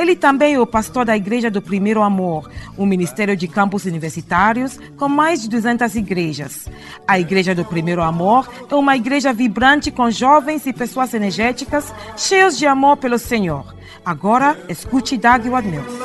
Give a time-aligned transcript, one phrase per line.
[0.00, 4.78] Ele também é o pastor da Igreja do Primeiro Amor, um ministério de campos universitários
[4.96, 6.70] com mais de 200 igrejas.
[7.06, 12.56] A Igreja do Primeiro Amor é uma igreja vibrante com jovens e pessoas energéticas, cheios
[12.56, 13.74] de amor pelo Senhor.
[14.02, 15.98] Agora, escute Doug Wadmills.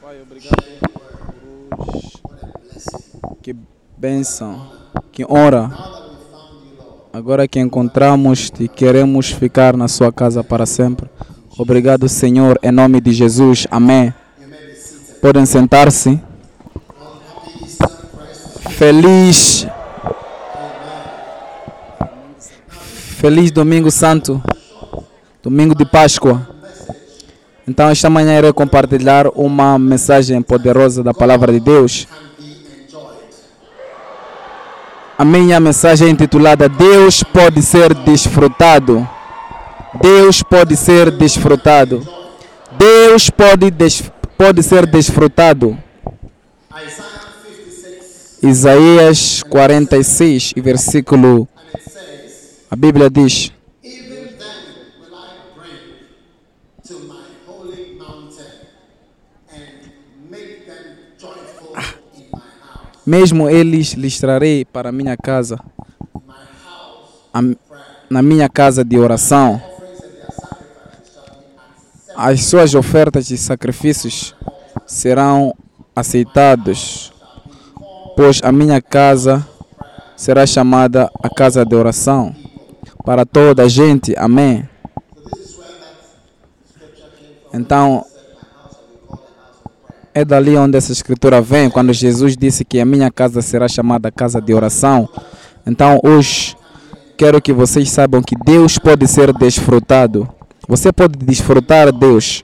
[0.00, 0.64] Pai, obrigado
[3.42, 3.56] que
[3.98, 4.70] bênção,
[5.10, 6.05] que honra
[7.16, 11.08] Agora que encontramos-te, queremos ficar na sua casa para sempre.
[11.56, 13.66] Obrigado, Senhor, em nome de Jesus.
[13.70, 14.12] Amém.
[15.22, 16.20] Podem sentar-se.
[18.68, 19.66] Feliz.
[23.16, 24.42] Feliz Domingo Santo.
[25.42, 26.46] Domingo de Páscoa.
[27.66, 32.06] Então, esta manhã irei compartilhar uma mensagem poderosa da palavra de Deus.
[35.18, 39.08] A minha mensagem é intitulada Deus pode ser desfrutado.
[40.02, 42.06] Deus pode ser desfrutado.
[42.78, 44.02] Deus pode, des,
[44.36, 45.78] pode ser desfrutado.
[48.42, 51.48] Isaías 46, versículo.
[52.70, 53.50] A Bíblia diz:
[63.06, 65.60] Mesmo eles lhes trarei para minha casa,
[67.32, 67.40] a,
[68.10, 69.62] na minha casa de oração.
[72.16, 74.34] As suas ofertas e sacrifícios
[74.84, 75.54] serão
[75.94, 77.12] aceitados,
[78.16, 79.46] pois a minha casa
[80.16, 82.34] será chamada a casa de oração
[83.04, 84.14] para toda a gente.
[84.16, 84.68] Amém.
[87.54, 88.04] Então,
[90.16, 94.10] é dali onde essa escritura vem, quando Jesus disse que a minha casa será chamada
[94.10, 95.06] casa de oração.
[95.66, 96.56] Então, hoje,
[97.18, 100.26] quero que vocês saibam que Deus pode ser desfrutado.
[100.66, 102.42] Você pode desfrutar Deus.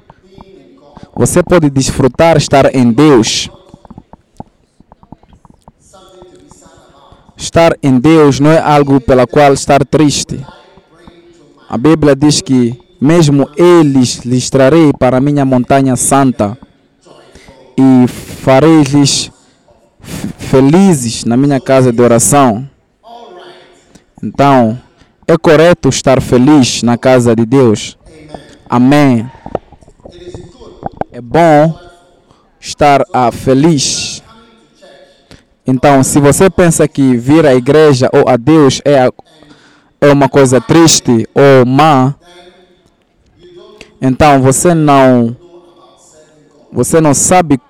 [1.16, 3.48] Você pode desfrutar estar em Deus.
[7.38, 10.44] Estar em Deus não é algo pela qual estar triste.
[11.70, 16.58] A Bíblia diz que mesmo eles lhes trarei para a minha montanha santa
[17.76, 19.30] e farei-lhes
[20.38, 22.68] felizes na minha casa de oração.
[24.22, 24.78] Então,
[25.26, 27.96] é correto estar feliz na casa de Deus.
[28.68, 29.28] Amém.
[31.10, 31.78] É bom
[32.60, 34.22] estar ah, feliz.
[35.66, 39.08] Então, se você pensa que vir à igreja ou a Deus é,
[40.00, 42.14] é uma coisa triste ou má,
[44.00, 45.36] então você não
[46.72, 47.60] você não sabe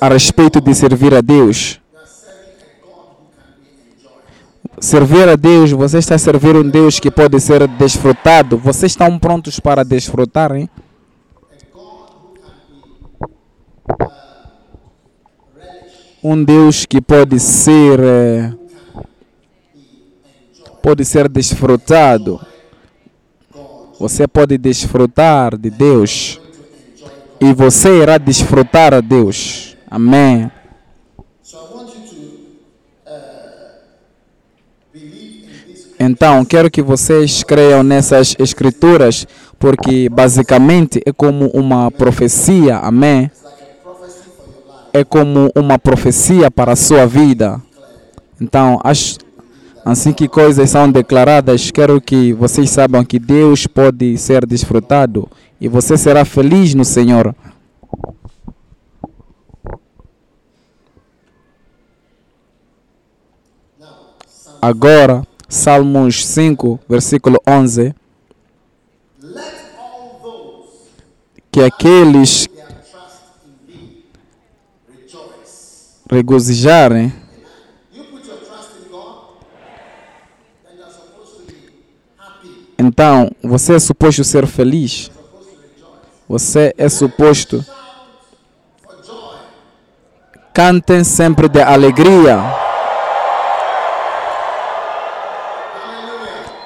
[0.00, 1.78] a respeito de servir a Deus.
[4.80, 8.56] Servir a Deus, você está a servir um Deus que pode ser desfrutado.
[8.56, 10.68] Vocês estão prontos para desfrutar, hein?
[16.22, 18.52] Um Deus que pode ser eh,
[20.82, 22.40] pode ser desfrutado.
[23.98, 26.40] Você pode desfrutar de Deus
[27.40, 29.76] e você irá desfrutar a Deus.
[29.90, 30.50] Amém.
[35.98, 39.26] Então, quero que vocês creiam nessas escrituras,
[39.58, 43.30] porque basicamente é como uma profecia, amém?
[44.92, 47.60] É como uma profecia para a sua vida.
[48.40, 48.78] Então,
[49.86, 55.30] assim que coisas são declaradas, quero que vocês saibam que Deus pode ser desfrutado
[55.60, 57.32] e você será feliz no Senhor.
[64.60, 67.94] Agora, Salmos 5, versículo 11.
[71.52, 72.48] Que aqueles
[76.10, 77.12] regozijarem
[82.78, 85.10] Então, você é suposto ser feliz.
[86.28, 87.64] Você é suposto.
[90.52, 92.38] Cantem sempre de alegria.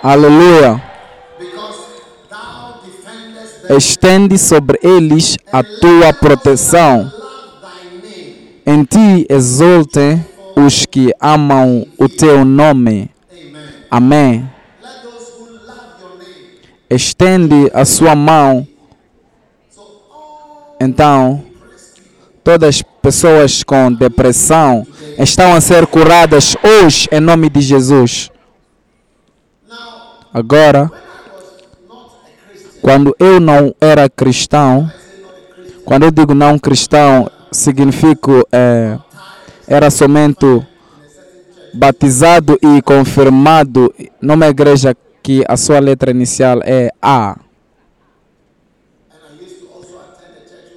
[0.02, 0.82] Aleluia.
[3.76, 7.12] Estende sobre eles a tua proteção.
[8.66, 10.24] Em ti exultem
[10.56, 13.10] os que amam o teu nome.
[13.90, 14.48] Amém.
[16.90, 18.66] Estende a sua mão.
[20.80, 21.44] Então,
[22.42, 24.84] todas as pessoas com depressão
[25.16, 28.28] estão a ser curadas hoje em nome de Jesus.
[30.34, 30.90] Agora,
[32.82, 34.90] quando eu não era cristão,
[35.84, 38.98] quando eu digo não cristão, significa é,
[39.68, 40.66] era somente
[41.72, 47.38] batizado e confirmado numa igreja que a sua letra inicial é A.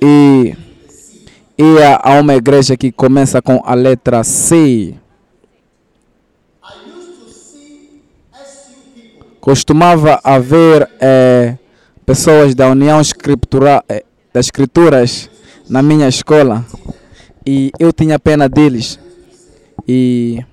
[0.02, 0.56] E
[1.58, 4.96] ia a uma igreja que começa com a letra C.
[9.40, 11.58] Costumava haver eh,
[12.06, 14.04] pessoas da União Escritura, eh,
[14.34, 15.30] das Escrituras
[15.70, 16.66] na minha escola
[17.46, 19.00] e eu tinha pena deles.
[19.88, 20.44] E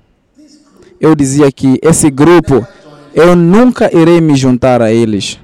[1.00, 2.66] eu dizia que esse grupo
[3.14, 5.38] eu nunca irei me juntar a eles.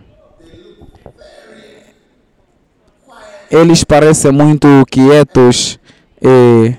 [3.50, 5.78] Eles parecem muito quietos
[6.20, 6.74] e,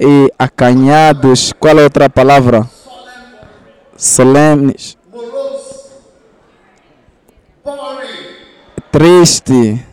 [0.00, 1.52] e acanhados.
[1.52, 2.68] Qual é outra palavra?
[7.64, 8.32] Boring.
[8.90, 9.86] triste.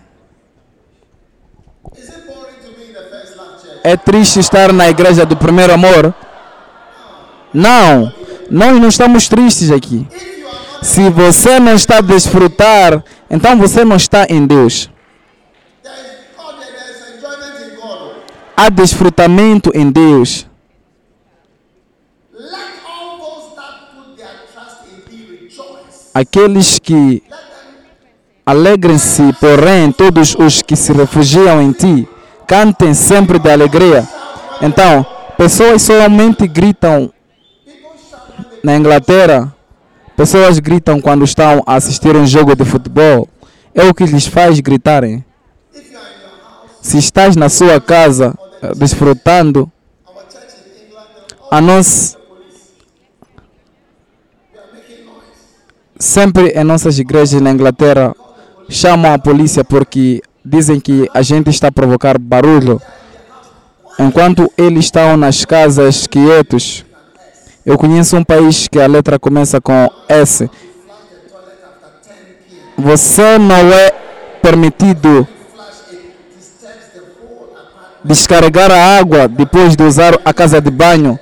[3.84, 6.14] É triste estar na igreja do primeiro amor?
[7.54, 8.14] Não,
[8.50, 10.08] nós não estamos tristes aqui.
[10.82, 14.90] Se você não está a desfrutar, então você não está em Deus.
[18.56, 20.46] Há desfrutamento em Deus.
[26.14, 27.24] Aqueles que
[28.46, 32.08] alegrem-se, porém, todos os que se refugiam em ti,
[32.48, 34.08] cantem sempre de alegria.
[34.62, 35.06] Então,
[35.38, 37.14] pessoas somente gritam
[38.64, 39.54] na Inglaterra,
[40.16, 43.28] pessoas gritam quando estão a assistir um jogo de futebol.
[43.74, 45.24] É o que lhes faz gritarem.
[46.82, 49.72] Se estás na sua casa eh, desfrutando,
[51.52, 52.18] a nós
[55.98, 58.16] sempre em nossas igrejas na Inglaterra
[58.70, 62.82] chamam a polícia porque dizem que a gente está a provocar barulho.
[64.00, 66.86] Enquanto eles estão nas casas quietos,
[67.66, 70.50] eu conheço um país que a letra começa com S.
[72.78, 73.92] Você não é
[74.42, 75.28] permitido
[78.04, 81.20] descarregar a água depois de usar a casa de banho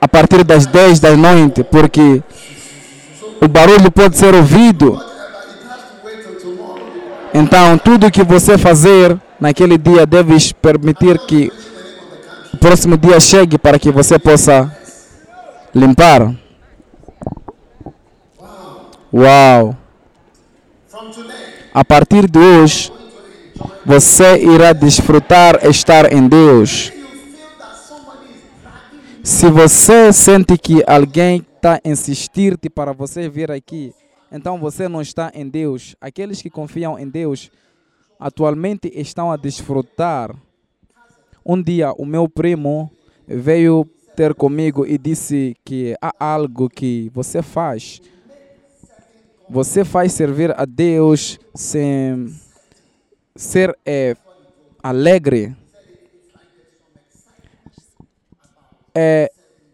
[0.00, 2.22] a partir das 10 da noite, porque
[3.40, 4.98] o barulho pode ser ouvido.
[7.34, 11.52] Então, tudo que você fazer naquele dia deves permitir que
[12.52, 14.74] o próximo dia chegue para que você possa
[15.74, 16.34] limpar.
[19.12, 19.76] Uau!
[21.72, 22.92] A partir de hoje,
[23.84, 26.92] você irá desfrutar estar em Deus.
[29.22, 33.94] Se você sente que alguém está insistir-te para você vir aqui,
[34.32, 35.94] então você não está em Deus.
[36.00, 37.50] Aqueles que confiam em Deus
[38.18, 40.34] atualmente estão a desfrutar.
[41.44, 42.90] Um dia o meu primo
[43.26, 48.00] veio ter comigo e disse que há algo que você faz.
[49.48, 52.32] Você faz servir a Deus sem
[53.34, 54.16] ser eh,
[54.82, 55.56] alegre.
[58.94, 59.30] é,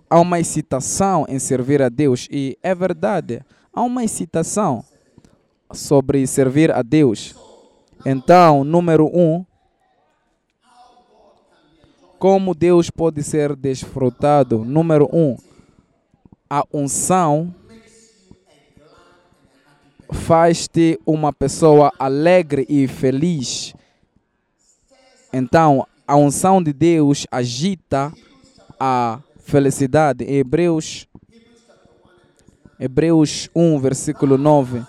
[0.09, 4.85] há uma excitação em servir a Deus e é verdade, há uma excitação
[5.73, 7.35] sobre servir a Deus.
[8.05, 9.45] Então, número um,
[12.19, 14.65] como Deus pode ser desfrutado?
[14.65, 15.37] Número um,
[16.49, 17.55] a unção
[20.13, 23.75] faz-te uma pessoa alegre e feliz.
[25.33, 28.13] Então, a unção de Deus agita
[28.79, 30.25] a felicidade.
[30.25, 31.07] Em Hebreus,
[32.79, 34.83] Hebreus 1, versículo 9,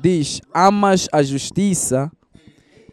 [0.00, 2.10] diz: Amas a justiça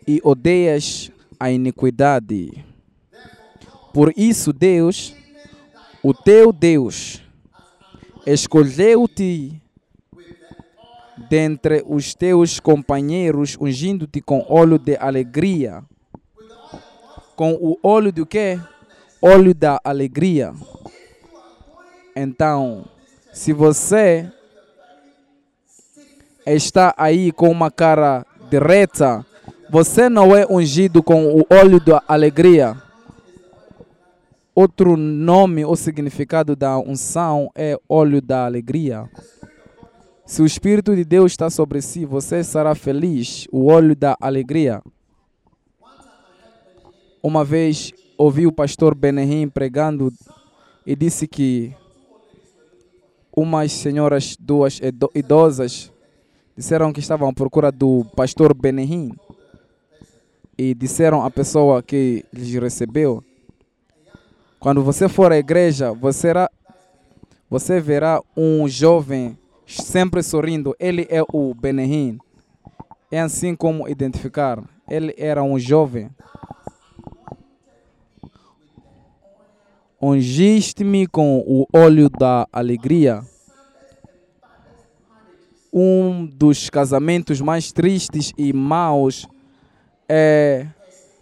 [0.08, 2.69] e odeias a iniquidade.
[3.94, 5.14] Por isso, Deus,
[6.04, 7.22] o teu Deus,
[8.26, 9.62] escolheu-te
[11.30, 15.84] dentre os teus companheiros, ungindo-te com óleo de alegria.
[17.36, 18.60] Com o óleo do quê?
[19.22, 20.54] Óleo da alegria.
[22.16, 22.86] Então,
[23.34, 24.32] se você
[26.46, 29.26] está aí com uma cara direta,
[29.72, 32.76] Você não é ungido com o óleo da alegria.
[34.62, 39.10] Outro nome ou significado da unção é óleo da alegria.
[40.26, 43.48] Se o Espírito de Deus está sobre si, você será feliz.
[43.54, 44.82] O óleo da alegria.
[47.24, 50.12] Uma vez ouvi o pastor Benehim pregando
[50.86, 51.74] e disse que
[53.34, 55.90] umas senhoras, duas ido- idosas,
[56.58, 59.14] disseram que estavam à procura do pastor Benehim
[60.58, 63.24] e disseram à pessoa que lhes recebeu:
[64.60, 66.50] quando você for à igreja, você, será,
[67.50, 70.76] você verá um jovem sempre sorrindo.
[70.80, 72.20] Ele é o Benehim.
[73.12, 74.62] É assim como identificar.
[74.90, 76.10] Ele era um jovem.
[80.02, 83.22] Ungiste-me com o óleo da alegria.
[85.72, 89.28] Um dos casamentos mais tristes e maus
[90.08, 90.66] é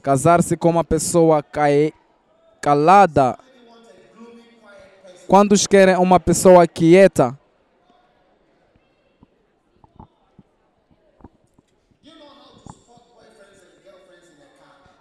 [0.01, 1.91] casar-se com uma pessoa cae-
[2.61, 3.37] calada.
[5.27, 7.37] Quantos querem uma pessoa quieta?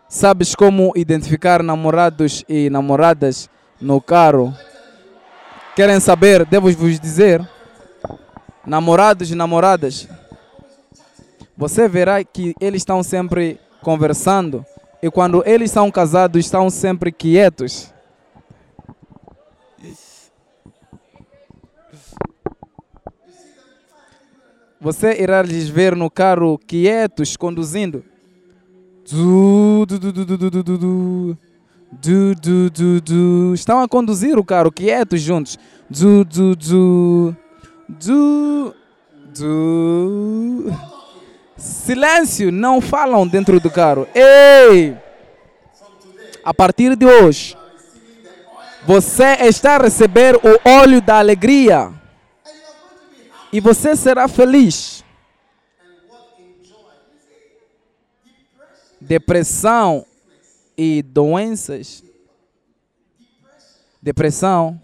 [0.08, 4.56] Sabes como identificar namorados e namoradas no carro?
[5.74, 6.46] Querem saber?
[6.46, 7.46] Devo vos dizer.
[8.64, 10.08] Namorados e namoradas.
[11.56, 14.64] Você verá que eles estão sempre conversando.
[15.02, 17.92] E quando eles são casados, estão sempre quietos.
[24.80, 28.04] Você irá lhes ver no carro quietos, conduzindo.
[33.54, 35.58] Estão a conduzir o carro quietos juntos.
[35.88, 37.36] Du, du, du.
[37.88, 38.74] Du,
[39.34, 40.95] du.
[41.56, 44.06] Silêncio, não falam dentro do carro.
[44.14, 44.96] Ei!
[46.44, 47.56] A partir de hoje,
[48.86, 51.92] você está a receber o óleo da alegria.
[53.52, 55.04] E você será feliz.
[59.00, 60.04] Depressão
[60.76, 62.04] e doenças.
[64.02, 64.80] Depressão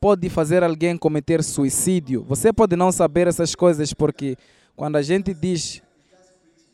[0.00, 2.22] pode fazer alguém cometer suicídio.
[2.28, 4.36] Você pode não saber essas coisas porque
[4.76, 5.82] quando a gente diz,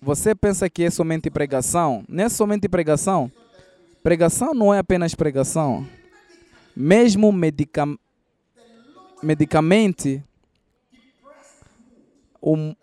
[0.00, 2.04] você pensa que é somente pregação.
[2.08, 3.30] Não é somente pregação.
[4.02, 5.86] Pregação não é apenas pregação.
[6.74, 7.86] Mesmo medica
[9.22, 10.24] medicamente,
[12.42, 12.74] um,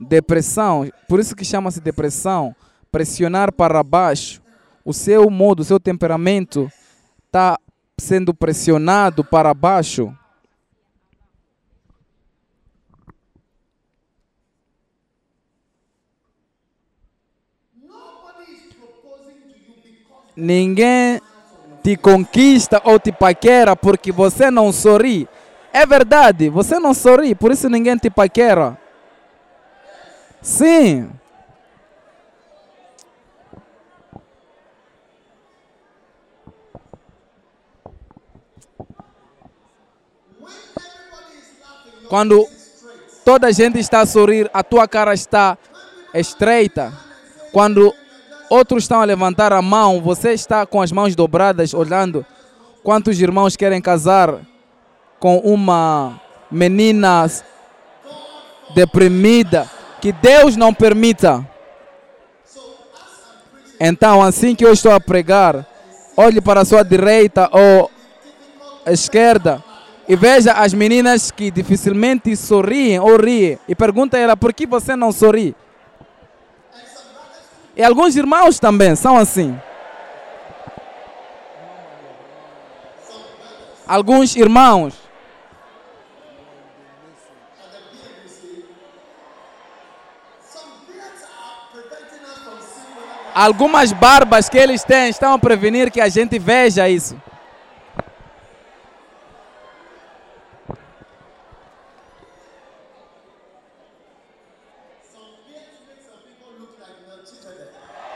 [0.00, 2.54] depressão, por isso que chama-se depressão,
[2.90, 4.42] pressionar para baixo,
[4.84, 6.70] o seu modo, o seu temperamento
[7.26, 7.58] está
[7.98, 10.12] sendo pressionado para baixo.
[20.34, 21.20] Ninguém
[21.82, 25.28] te conquista ou te paquera porque você não sorri.
[25.72, 28.78] É verdade, você não sorri, por isso ninguém te paquera.
[30.40, 31.10] Sim.
[42.08, 42.46] Quando
[43.24, 45.56] toda a gente está a sorrir, a tua cara está
[46.12, 46.92] estreita.
[47.50, 47.94] Quando
[48.52, 52.24] outros estão a levantar a mão, você está com as mãos dobradas, olhando
[52.82, 54.40] quantos irmãos querem casar
[55.18, 57.26] com uma menina
[58.74, 59.70] deprimida.
[60.02, 61.48] Que Deus não permita.
[63.80, 65.66] Então, assim que eu estou a pregar,
[66.14, 67.90] olhe para a sua direita ou
[68.86, 69.64] esquerda
[70.06, 74.66] e veja as meninas que dificilmente sorriem ou riem e pergunta a ela por que
[74.66, 75.54] você não sorri.
[77.74, 79.58] E alguns irmãos também são assim.
[83.86, 84.94] Alguns irmãos.
[93.34, 97.16] Algumas barbas que eles têm estão a prevenir que a gente veja isso.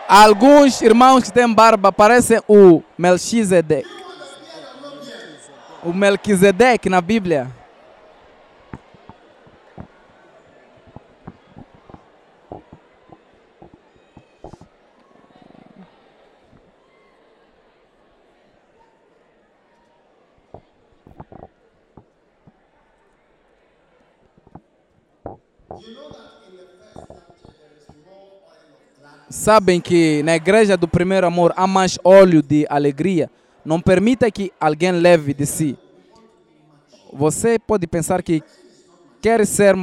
[0.09, 3.89] Alguns irmãos que têm barba parecem o Melchizedek.
[5.83, 7.49] O Melquisedeque na Bíblia.
[29.37, 33.31] Sabem que na igreja do primeiro amor há mais óleo de alegria.
[33.65, 35.79] Não permita que alguém leve de si.
[37.13, 38.43] Você pode pensar que
[39.21, 39.77] quer ser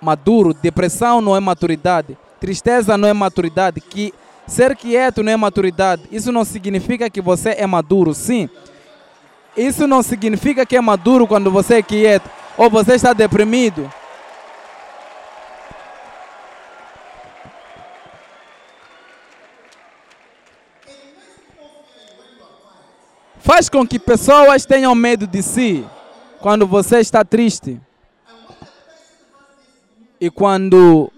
[0.00, 4.14] maduro, depressão não é maturidade, tristeza não é maturidade, que
[4.46, 6.02] ser quieto não é maturidade.
[6.10, 8.48] Isso não significa que você é maduro, sim.
[9.56, 13.90] Isso não significa que é maduro quando você é quieto ou você está deprimido.
[23.42, 25.84] Faz com que pessoas tenham medo de si
[26.40, 27.80] quando você está triste.
[30.20, 31.10] E quando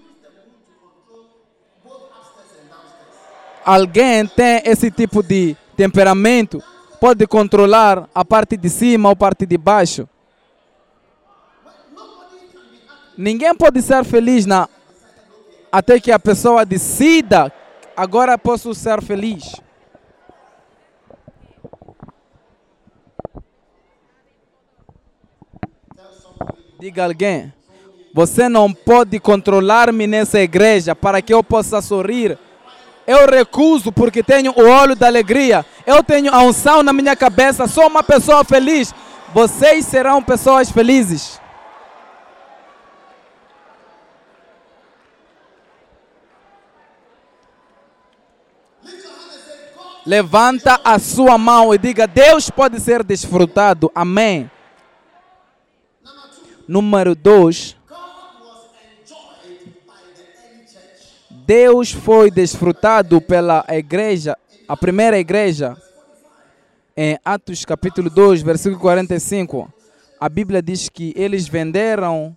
[3.62, 6.62] alguém tem esse tipo de temperamento,
[6.98, 10.08] pode controlar a parte de cima ou a parte de baixo.
[13.18, 14.66] Ninguém pode ser feliz na,
[15.70, 17.52] até que a pessoa decida,
[17.94, 19.63] agora posso ser feliz.
[26.78, 27.52] Diga alguém,
[28.12, 32.36] você não pode controlar-me nessa igreja para que eu possa sorrir.
[33.06, 35.64] Eu recuso porque tenho o olho da alegria.
[35.86, 37.66] Eu tenho a unção na minha cabeça.
[37.66, 38.94] Sou uma pessoa feliz.
[39.32, 41.40] Vocês serão pessoas felizes.
[50.06, 53.90] Levanta a sua mão e diga: Deus pode ser desfrutado.
[53.94, 54.50] Amém.
[56.66, 57.76] Número 2.
[61.46, 64.34] Deus foi desfrutado pela igreja,
[64.66, 65.76] a primeira igreja,
[66.96, 69.70] em Atos capítulo 2, versículo 45.
[70.18, 72.34] A Bíblia diz que eles venderam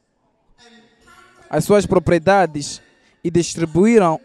[1.49, 2.81] as suas propriedades
[3.23, 4.19] e distribuíram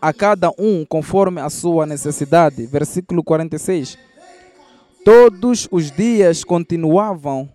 [0.00, 2.66] a cada um conforme a sua necessidade.
[2.66, 3.98] Versículo 46.
[5.04, 7.50] Todos os dias continuavam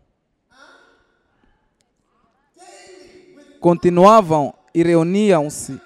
[3.60, 5.80] continuavam e reuniam-se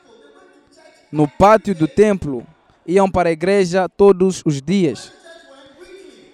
[1.11, 2.45] no pátio do templo,
[2.87, 5.11] iam para a igreja todos os dias.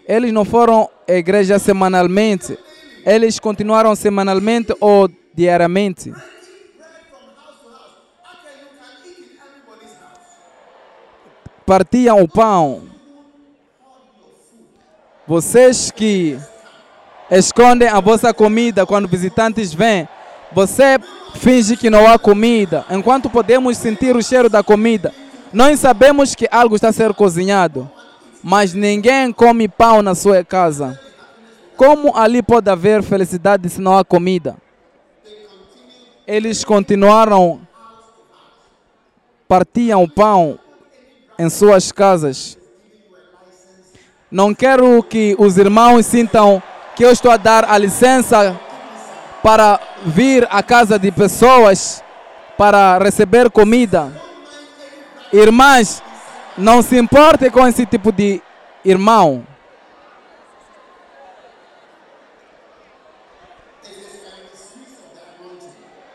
[0.08, 2.58] Eles não foram à igreja semanalmente,
[3.06, 6.13] eles continuaram semanalmente ou diariamente.
[11.65, 12.89] Partiam o pão.
[15.28, 16.39] Vocês que
[17.30, 20.08] escondem a vossa comida quando visitantes vêm,
[20.51, 20.97] você
[21.35, 25.13] finge que não há comida, enquanto podemos sentir o cheiro da comida.
[25.53, 27.89] Nós sabemos que algo está a ser cozinhado,
[28.43, 30.99] mas ninguém come pão na sua casa.
[31.75, 34.57] Como ali pode haver felicidade se não há comida?
[36.27, 37.62] Eles continuaram,
[39.47, 40.59] partiam o pão
[41.38, 42.57] em suas casas.
[44.29, 46.62] Não quero que os irmãos sintam
[46.95, 48.59] que eu estou a dar a licença
[49.43, 52.04] para vir à casa de pessoas
[52.58, 54.12] para receber comida.
[55.32, 56.04] Irmãs,
[56.58, 58.41] não se importe com esse tipo de
[58.84, 59.45] irmão.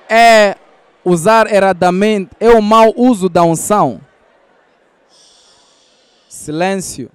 [0.09, 0.57] É
[1.05, 4.01] usar erradamente, é o mau uso da unção.
[6.29, 7.11] Silêncio.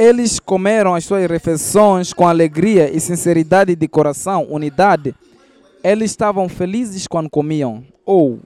[0.00, 5.14] Eles comeram as suas refeições com alegria e sinceridade de coração, unidade.
[5.84, 7.84] Eles estavam felizes quando comiam.
[8.06, 8.40] Ou,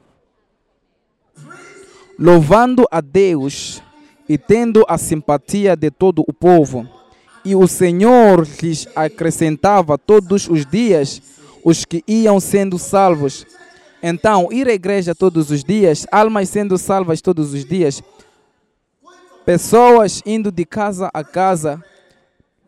[2.18, 3.80] louvando a Deus
[4.28, 6.88] e tendo a simpatia de todo o povo.
[7.44, 11.22] E o Senhor lhes acrescentava todos os dias
[11.64, 13.46] os que iam sendo salvos.
[14.02, 18.02] Então, ir à igreja todos os dias, almas sendo salvas todos os dias,
[19.44, 21.82] Pessoas indo de casa a casa,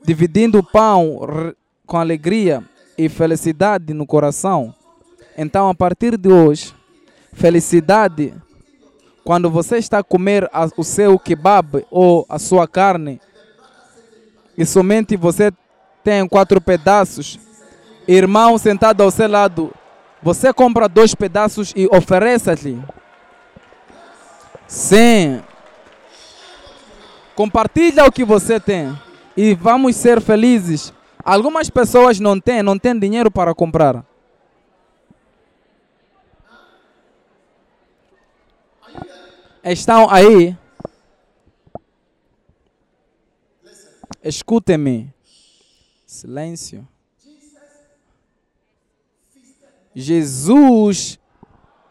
[0.04, 1.54] dividindo o pão
[1.86, 2.62] com alegria
[2.98, 4.74] e felicidade no coração.
[5.38, 6.74] Então, a partir de hoje,
[7.32, 8.34] felicidade,
[9.24, 13.20] quando você está a comer o seu kebab ou a sua carne,
[14.56, 15.52] e somente você
[16.04, 17.38] tem quatro pedaços,
[18.06, 19.72] irmão sentado ao seu lado,
[20.22, 22.82] você compra dois pedaços e oferece-lhe.
[24.66, 25.42] Sim,
[27.36, 28.98] Compartilha o que você tem
[29.36, 30.90] e vamos ser felizes.
[31.22, 34.02] Algumas pessoas não têm, não têm dinheiro para comprar.
[39.62, 40.56] Estão aí.
[44.24, 45.12] Escutem-me.
[46.06, 46.88] Silêncio.
[49.94, 51.18] Jesus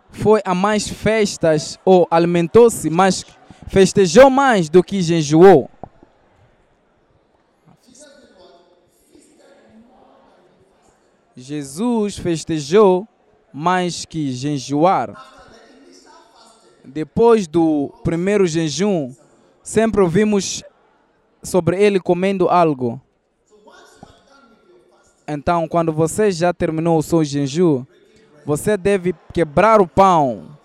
[0.10, 3.26] foi a mais festas ou alimentou-se, mas
[3.68, 5.70] festejou mais do que jejuou.
[11.36, 13.08] Jesus festejou
[13.52, 15.34] mais que jejuar.
[16.84, 19.14] Depois do primeiro jejum,
[19.62, 20.64] sempre ouvimos
[21.44, 23.02] sobre ele comendo algo.
[25.28, 27.86] Então, quando você já terminou o seu jejum,
[28.46, 30.58] você deve quebrar o pão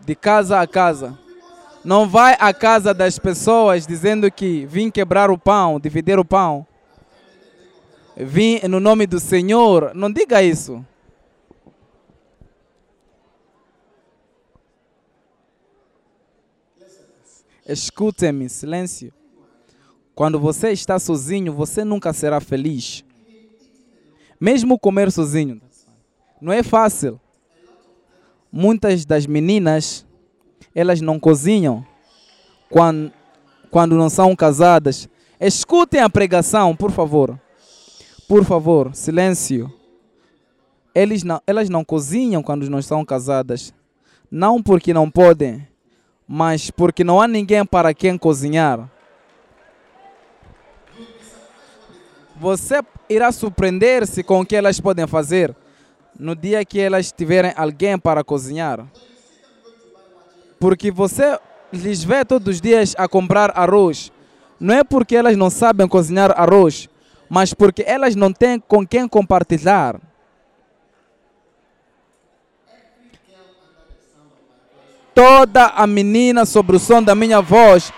[0.00, 1.18] de casa a casa.
[1.84, 6.66] Não vai à casa das pessoas dizendo que vim quebrar o pão, dividir o pão.
[8.16, 9.92] Vim no nome do Senhor.
[9.94, 10.84] Não diga isso.
[17.66, 19.12] Escute-me, silêncio.
[20.14, 23.04] Quando você está sozinho, você nunca será feliz.
[24.38, 25.60] Mesmo comer sozinho.
[26.40, 27.20] Não é fácil.
[28.52, 30.03] Muitas das meninas,
[30.74, 31.86] elas não cozinham
[32.68, 33.12] quando,
[33.70, 35.08] quando não são casadas.
[35.38, 37.38] Escutem a pregação, por favor.
[38.28, 39.72] Por favor, silêncio.
[40.94, 43.72] Eles não, elas não cozinham quando não são casadas.
[44.30, 45.66] Não porque não podem,
[46.26, 48.90] mas porque não há ninguém para quem cozinhar.
[52.36, 55.54] Você irá surpreender-se com o que elas podem fazer
[56.18, 58.86] no dia que elas tiverem alguém para cozinhar.
[60.58, 61.38] Porque você
[61.72, 64.12] lhes vê todos os dias a comprar arroz.
[64.58, 66.88] Não é porque elas não sabem cozinhar arroz,
[67.28, 70.00] mas porque elas não têm com quem compartilhar.
[75.14, 77.92] Toda a menina sobre o som da minha voz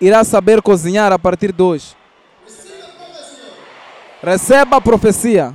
[0.00, 1.96] irá saber cozinhar a partir de hoje.
[4.22, 5.54] Receba a profecia.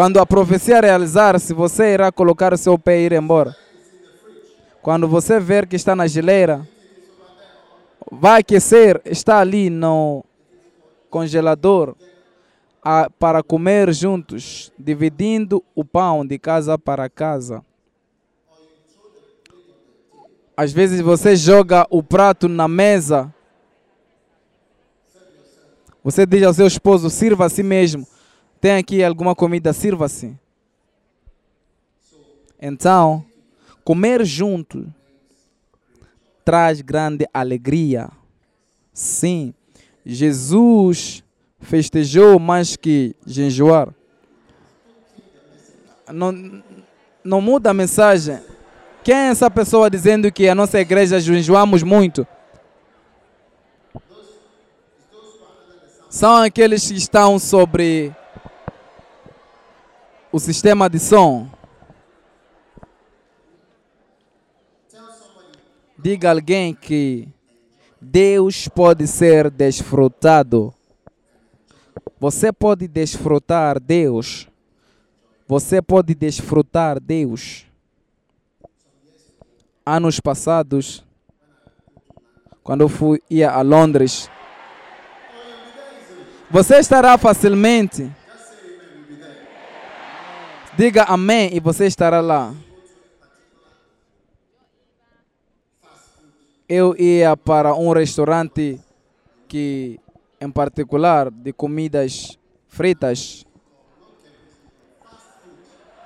[0.00, 3.54] Quando a profecia realizar-se, você irá colocar o seu pé e ir embora.
[4.80, 6.66] Quando você ver que está na geleira,
[8.10, 10.24] vai aquecer, está ali no
[11.10, 11.94] congelador
[12.82, 17.62] a, para comer juntos, dividindo o pão de casa para casa.
[20.56, 23.30] Às vezes você joga o prato na mesa.
[26.02, 28.08] Você diz ao seu esposo: sirva a si mesmo.
[28.60, 30.38] Tem aqui alguma comida, sirva-se.
[32.60, 33.24] Então,
[33.82, 34.92] comer junto
[36.44, 38.10] traz grande alegria.
[38.92, 39.54] Sim,
[40.04, 41.24] Jesus
[41.60, 43.94] festejou mais que jejuar.
[46.12, 46.62] Não,
[47.24, 48.40] não muda a mensagem.
[49.02, 52.26] Quem é essa pessoa dizendo que a nossa igreja jejuamos muito?
[56.10, 58.12] São aqueles que estão sobre
[60.32, 61.48] o sistema de som.
[65.98, 67.28] Diga alguém que
[68.00, 70.72] Deus pode ser desfrutado.
[72.18, 74.48] Você pode desfrutar Deus.
[75.46, 77.66] Você pode desfrutar Deus.
[79.84, 81.04] Anos passados,
[82.62, 84.30] quando eu fui ia a Londres,
[86.50, 88.10] você estará facilmente
[90.80, 92.54] Diga amém e você estará lá.
[96.66, 98.80] Eu ia para um restaurante
[99.46, 100.00] que,
[100.40, 103.44] em particular, de comidas fritas.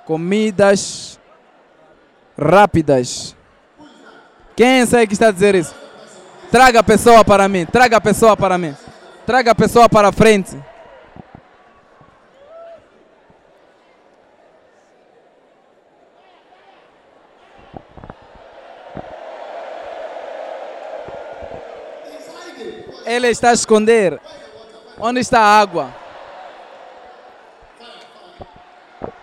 [0.04, 1.20] Comidas
[2.36, 3.36] rápidas.
[4.56, 5.72] Quem sabe que está a dizer isso?
[6.50, 7.64] Traga a pessoa para mim.
[7.64, 8.74] Traga a pessoa para mim.
[9.24, 10.60] Traga a pessoa para frente.
[23.04, 24.20] Ele está a esconder.
[24.98, 25.94] Onde está a água?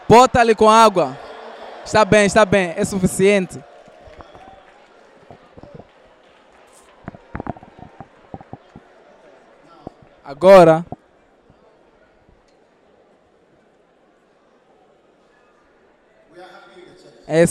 [0.08, 1.18] Bota ali com água.
[1.86, 2.74] Está bem, está bem.
[2.76, 3.64] É suficiente.
[10.24, 10.86] Agora.
[17.28, 17.46] É,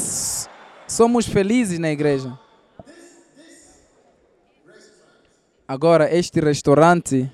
[0.87, 2.39] somos felizes na igreja.
[5.71, 7.31] Agora, este restaurante,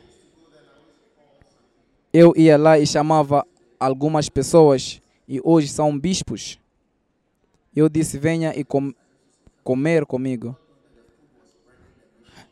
[2.13, 3.47] eu ia lá e chamava
[3.81, 6.61] algumas pessoas e hoje são bispos.
[7.75, 8.93] Eu disse: venha e com,
[9.65, 10.55] comer comigo.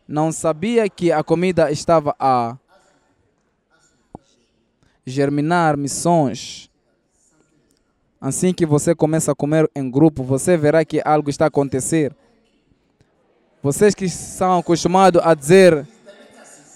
[0.09, 2.57] não sabia que a comida estava a
[5.05, 6.70] germinar missões.
[8.18, 12.16] Assim que você começa a comer em grupo, você verá que algo está a acontecer.
[13.64, 15.88] Vocês que são acostumados a dizer,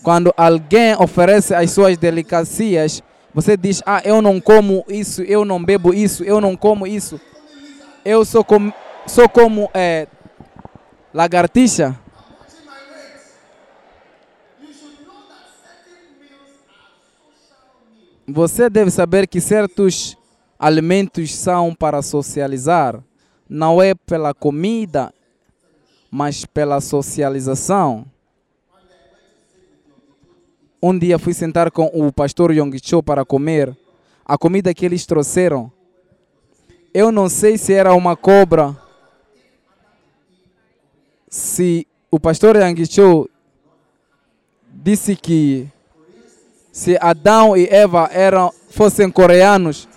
[0.02, 3.02] quando alguém oferece as suas delicacias,
[3.34, 7.20] você diz: Ah, eu não como isso, eu não bebo isso, eu não como isso.
[8.02, 8.72] Eu sou, com,
[9.06, 10.06] sou como é,
[11.12, 11.94] lagartixa.
[18.26, 20.16] Você deve saber que certos
[20.58, 22.98] alimentos são para socializar,
[23.46, 25.12] não é pela comida,
[26.10, 28.06] mas pela socialização.
[30.82, 33.76] Um dia fui sentar com o pastor Yong Cho para comer
[34.24, 35.72] a comida que eles trouxeram.
[36.92, 38.76] Eu não sei se era uma cobra,
[41.28, 43.28] se o pastor Yang Cho
[44.72, 45.68] disse que
[46.72, 49.87] se Adão e Eva eram, fossem coreanos,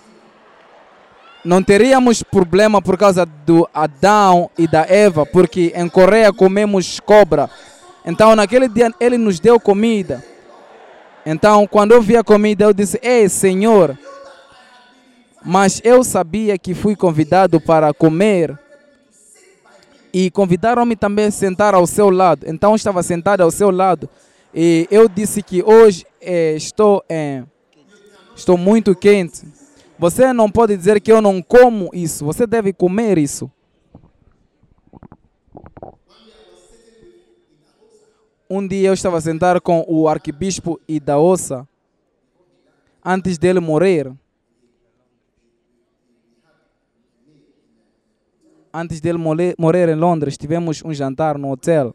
[1.44, 7.50] não teríamos problema por causa do Adão e da Eva, porque em Coreia comemos cobra.
[8.04, 10.24] Então, naquele dia, ele nos deu comida.
[11.26, 13.98] Então, quando eu vi a comida, eu disse: Ei, Senhor.
[15.44, 18.56] Mas eu sabia que fui convidado para comer.
[20.14, 22.44] E convidaram-me também a sentar ao seu lado.
[22.46, 24.08] Então, eu estava sentado ao seu lado.
[24.54, 27.42] E eu disse que hoje eh, estou, eh,
[28.36, 29.42] estou muito quente.
[30.02, 32.24] Você não pode dizer que eu não como isso.
[32.24, 33.48] Você deve comer isso.
[38.50, 41.68] Um dia eu estava sentado com o arcebispo Idaosa,
[43.04, 44.12] antes dele morrer.
[48.74, 51.94] Antes dele morrer em Londres, tivemos um jantar no hotel.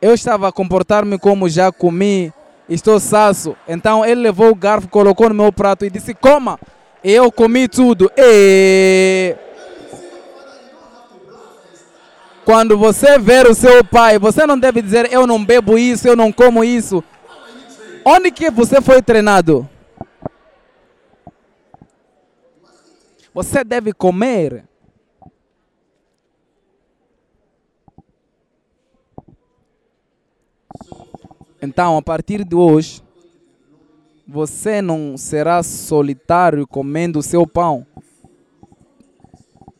[0.00, 2.32] Eu estava a comportar-me como já comi,
[2.68, 3.56] estou saço.
[3.66, 6.58] Então ele levou o garfo, colocou no meu prato e disse: Coma!
[7.02, 8.10] Eu comi tudo.
[8.16, 9.36] E
[12.44, 16.16] quando você ver o seu pai, você não deve dizer: Eu não bebo isso, eu
[16.16, 17.02] não como isso.
[18.04, 19.68] Onde que você foi treinado?
[23.34, 24.64] Você deve comer.
[31.66, 33.02] Então, a partir de hoje,
[34.26, 37.84] você não será solitário comendo o seu pão.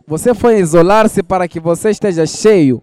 [0.04, 2.82] Você foi isolar-se para que você esteja cheio.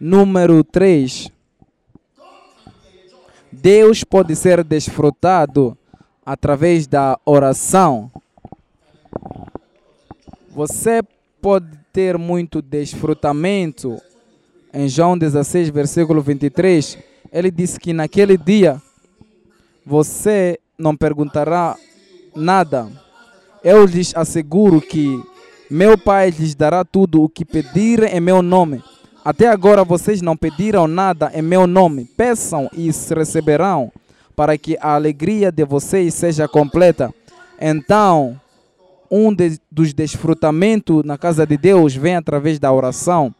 [0.00, 1.30] Número 3.
[3.52, 5.78] Deus pode ser desfrutado
[6.26, 8.10] através da oração.
[10.48, 11.02] Você
[11.40, 14.00] pode ter muito desfrutamento
[14.72, 16.98] em João 16, versículo 23,
[17.32, 18.80] ele disse que naquele dia
[19.84, 21.76] você não perguntará
[22.34, 22.88] nada.
[23.62, 25.22] Eu lhes asseguro que
[25.70, 28.82] meu Pai lhes dará tudo o que pedirem em meu nome.
[29.24, 32.04] Até agora vocês não pediram nada em meu nome.
[32.16, 33.92] Peçam e receberão,
[34.34, 37.12] para que a alegria de vocês seja completa.
[37.60, 38.40] Então,
[39.10, 43.34] um de, dos desfrutamentos na casa de Deus vem através da oração.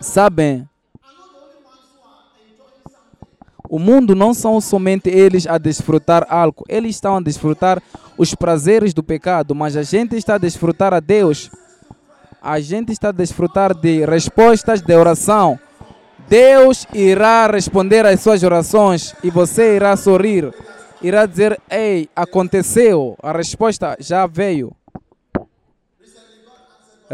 [0.00, 0.68] Sabem,
[3.68, 7.82] o mundo não são somente eles a desfrutar algo, eles estão a desfrutar
[8.18, 11.50] os prazeres do pecado, mas a gente está a desfrutar a Deus.
[12.42, 15.58] A gente está a desfrutar de respostas de oração.
[16.28, 20.52] Deus irá responder às suas orações e você irá sorrir.
[21.00, 24.76] Irá dizer: Ei, aconteceu, a resposta já veio.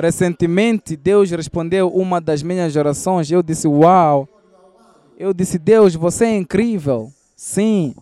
[0.00, 3.28] Recentemente, Deus respondeu uma das minhas orações.
[3.32, 4.28] Eu disse: Uau!
[5.18, 7.10] Eu disse: Deus, você é incrível.
[7.34, 7.96] Sim.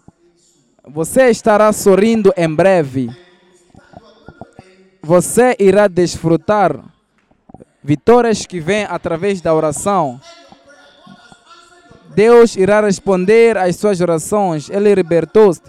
[0.86, 3.08] Você estará sorrindo em breve.
[5.02, 6.84] Você irá desfrutar
[7.82, 10.20] vitórias que vêm através da oração.
[12.14, 14.68] Deus irá responder às suas orações.
[14.68, 15.62] Ele libertou-se.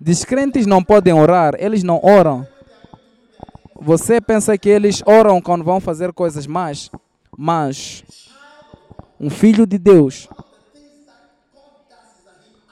[0.00, 2.44] Descrentes não podem orar, eles não oram.
[3.84, 6.88] Você pensa que eles oram quando vão fazer coisas más,
[7.36, 8.04] mas
[9.18, 10.28] um filho de Deus,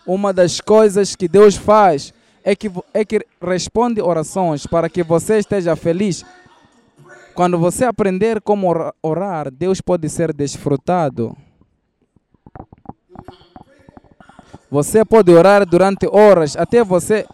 [0.06, 5.38] uma das coisas que Deus faz é que, é que responde orações para que você
[5.38, 6.24] esteja feliz.
[7.34, 8.68] Quando você aprender como
[9.02, 11.36] orar, Deus pode ser desfrutado.
[14.70, 17.26] Você pode orar durante horas, até você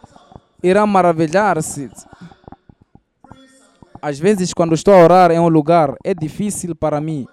[0.63, 1.91] irá maravilhar-se
[4.09, 7.27] Às vezes, quando estou a orar em um lugar, é difícil para mim.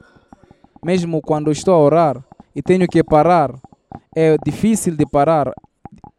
[0.83, 3.53] Mesmo quando estou a orar e tenho que parar,
[4.15, 5.53] é difícil de parar.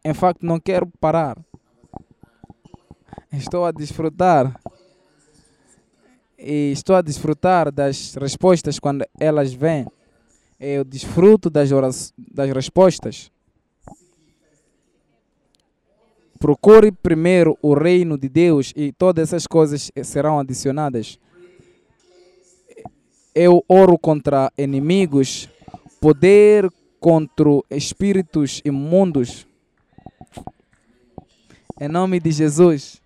[0.01, 1.37] Em facto, não quero parar.
[3.33, 4.57] Estou a desfrutar.
[6.39, 9.85] E estou a desfrutar das respostas quando elas vêm.
[10.57, 11.69] Eu desfruto das,
[12.17, 13.29] das respostas.
[16.45, 21.17] Procure primeiro o reino de Deus e todas essas coisas serão adicionadas.
[23.33, 25.49] Eu oro contra inimigos,
[25.99, 29.47] poder contra espíritos imundos.
[31.81, 33.01] Em nome de Jesus.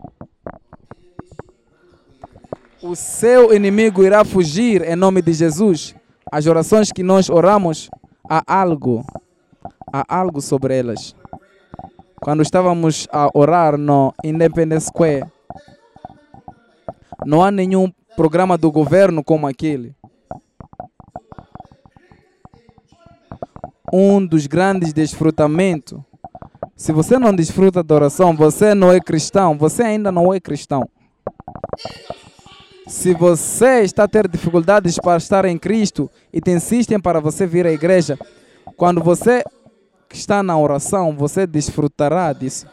[2.82, 5.96] O seu inimigo irá fugir em nome de Jesus.
[6.30, 7.90] As orações que nós oramos,
[8.30, 9.06] há algo,
[9.94, 11.16] há algo sobre elas.
[12.22, 15.26] Quando estávamos a orar no Independence Square,
[17.26, 19.96] não há nenhum programa do governo como aquele.
[23.92, 26.00] Um dos grandes desfrutamentos.
[26.76, 29.58] Se você não desfruta da oração, você não é cristão.
[29.58, 30.88] Você ainda não é cristão.
[32.88, 37.46] Se você está a ter dificuldades para estar em Cristo e te insistem para você
[37.46, 38.18] vir à igreja,
[38.76, 39.44] quando você
[40.16, 42.66] está na oração, você desfrutará disso.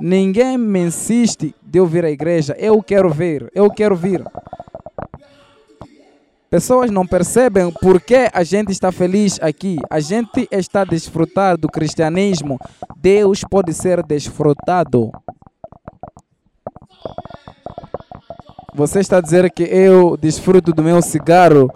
[0.00, 2.56] Ninguém me insiste de eu vir à igreja.
[2.58, 4.24] Eu quero vir, eu quero vir.
[6.50, 9.78] Pessoas não percebem por que a gente está feliz aqui.
[9.90, 12.60] A gente está a desfrutar do cristianismo.
[12.96, 15.10] Deus pode ser desfrutado.
[18.72, 21.68] Você está a dizer que eu desfruto do meu cigarro.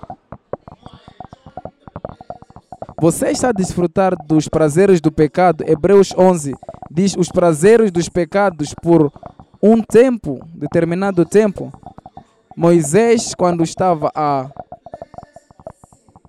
[3.00, 5.64] Você está a desfrutar dos prazeres do pecado.
[5.64, 6.54] Hebreus 11
[6.90, 9.12] diz os prazeres dos pecados por
[9.62, 11.72] um tempo, determinado tempo.
[12.56, 14.50] Moisés, quando estava a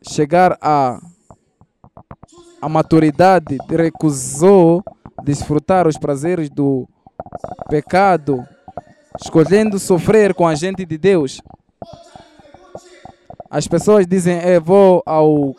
[0.03, 0.99] chegar a,
[2.61, 4.83] a maturidade, recusou
[5.23, 6.87] desfrutar os prazeres do
[7.67, 8.45] pecado,
[9.19, 11.41] escolhendo sofrer com a gente de Deus.
[13.49, 15.55] As pessoas dizem, eu vou ao.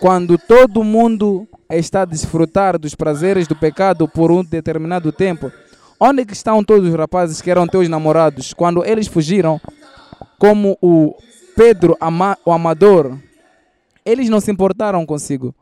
[0.00, 5.50] Quando todo mundo está a desfrutar dos prazeres do pecado por um determinado tempo,
[5.98, 8.52] onde estão todos os rapazes que eram teus namorados?
[8.52, 9.60] Quando eles fugiram,
[10.38, 11.14] como o
[11.56, 11.96] Pedro,
[12.44, 13.18] o amador,
[14.04, 15.54] eles não se importaram consigo.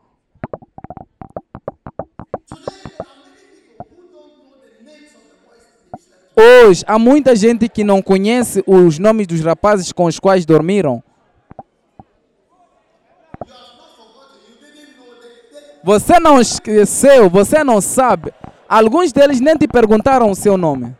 [6.35, 11.01] Hoje, há muita gente que não conhece os nomes dos rapazes com os quais dormiram.
[15.85, 18.33] Você não esqueceu, você não sabe.
[18.67, 20.95] Alguns deles nem te perguntaram o seu nome.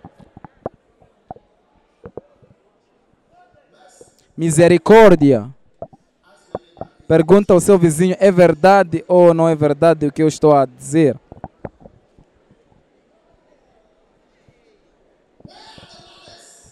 [4.37, 5.49] Misericórdia.
[7.07, 10.67] Pergunta ao seu vizinho: é verdade ou não é verdade o que eu estou a
[10.67, 11.19] dizer?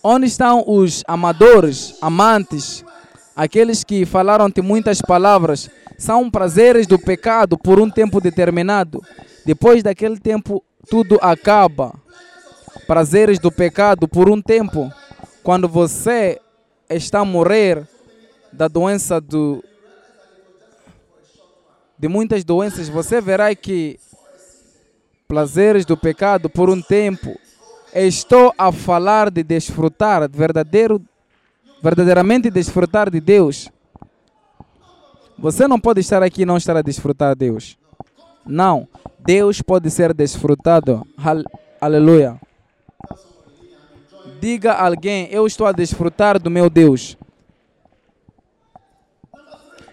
[0.04, 2.86] Onde estão os amadores, amantes,
[3.36, 5.70] aqueles que falaram-te muitas palavras?
[5.98, 9.02] São prazeres do pecado por um tempo determinado.
[9.46, 11.94] Depois daquele tempo, tudo acaba.
[12.88, 14.92] Prazeres do pecado por um tempo.
[15.44, 16.40] Quando você
[16.90, 17.88] está a morrer
[18.52, 19.64] da doença do
[21.98, 23.98] de muitas doenças, você verá que
[25.26, 27.40] prazeres do pecado por um tempo.
[27.94, 31.02] Estou a falar de desfrutar, de verdadeiro,
[31.84, 33.70] verdadeiramente desfrutar de Deus.
[35.38, 37.78] Você não pode estar aqui e não estar a desfrutar de Deus.
[38.46, 38.88] Não,
[39.20, 41.06] Deus pode ser desfrutado.
[41.82, 42.40] Aleluia.
[44.40, 47.18] Diga a alguém: Eu estou a desfrutar do meu Deus.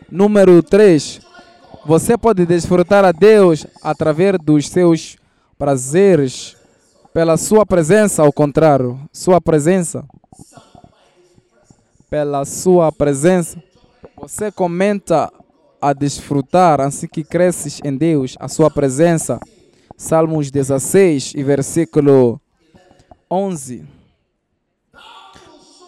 [0.08, 1.20] Número 3.
[1.84, 5.16] Você pode desfrutar a Deus através dos seus
[5.58, 6.56] prazeres,
[7.12, 10.04] pela sua presença, ao contrário, sua presença.
[12.10, 13.62] Pela sua presença.
[14.16, 15.32] Você comenta
[15.80, 19.38] a desfrutar assim que cresces em Deus, a sua presença.
[19.96, 22.40] Salmos 16 e versículo
[23.30, 23.86] 11.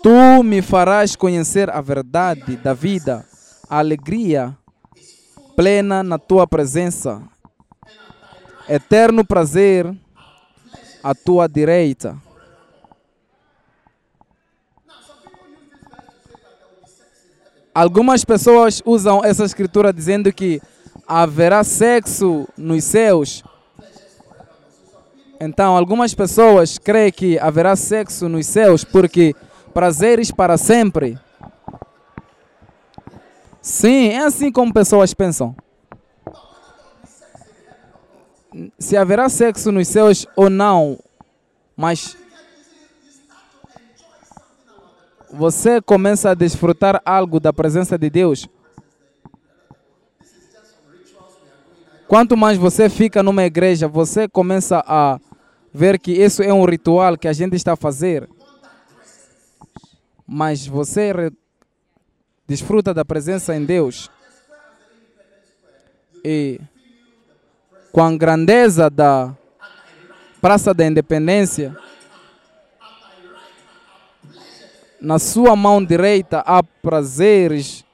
[0.02, 3.26] Tu me farás conhecer a verdade da vida,
[3.68, 4.56] a alegria
[5.56, 7.22] plena na tua presença,
[8.68, 9.92] eterno prazer
[11.02, 12.16] à tua direita.
[17.74, 20.60] Algumas pessoas usam essa escritura dizendo que
[21.06, 23.42] haverá sexo nos céus.
[25.40, 29.34] Então, algumas pessoas creem que haverá sexo nos céus porque
[29.72, 31.18] prazeres para sempre.
[33.60, 35.56] Sim, é assim como pessoas pensam.
[38.78, 40.98] Se haverá sexo nos céus ou não,
[41.74, 42.16] mas
[45.32, 48.48] você começa a desfrutar algo da presença de Deus.
[52.06, 55.18] Quanto mais você fica numa igreja, você começa a
[55.72, 58.28] ver que isso é um ritual que a gente está a fazer.
[60.26, 61.32] Mas você re-
[62.46, 64.10] desfruta da presença em Deus.
[66.22, 66.60] E
[67.90, 69.34] com a grandeza da
[70.40, 71.76] Praça da Independência,
[75.02, 77.84] na sua mão direita há prazeres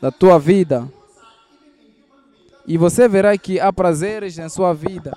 [0.00, 0.88] da tua vida.
[2.64, 5.12] E você verá que há prazeres em sua vida.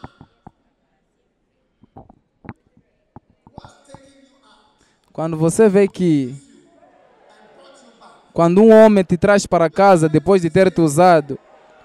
[5.14, 6.36] Quando você vê que
[8.34, 11.38] quando um homem te traz para casa depois de ter te usado,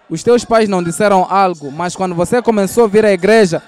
[0.08, 3.62] os teus pais não disseram algo, mas quando você começou a vir à igreja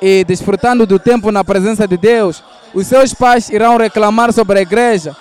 [0.00, 2.42] e desfrutando do tempo na presença de Deus,
[2.76, 5.16] os seus pais irão reclamar sobre a igreja,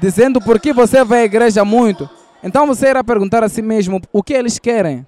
[0.00, 2.08] dizendo por que você vai à igreja muito.
[2.42, 5.06] Então você irá perguntar a si mesmo o que eles querem.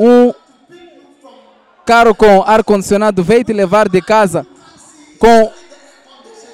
[0.00, 0.32] Um
[1.84, 4.46] carro com ar-condicionado veio te levar de casa
[5.18, 5.52] com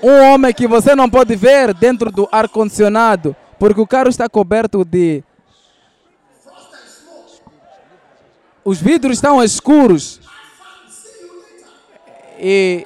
[0.02, 4.84] um homem que você não pode ver dentro do ar-condicionado, porque o carro está coberto
[4.84, 5.22] de.
[8.64, 10.28] Os vidros estão escuros
[12.40, 12.84] e,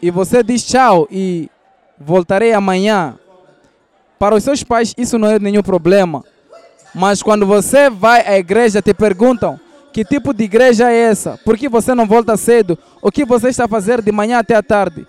[0.00, 1.50] e você diz tchau e
[1.98, 3.18] voltarei amanhã,
[4.18, 6.24] para os seus pais isso não é nenhum problema.
[6.94, 9.58] Mas quando você vai à igreja, te perguntam
[9.92, 11.38] que tipo de igreja é essa?
[11.44, 12.78] Por que você não volta cedo?
[13.00, 15.06] O que você está a fazer de manhã até à tarde?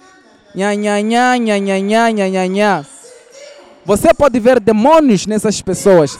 [0.55, 2.85] Nha, nha, nha, nha, nha, nha, nha, nha.
[3.85, 6.17] Você pode ver demônios nessas pessoas.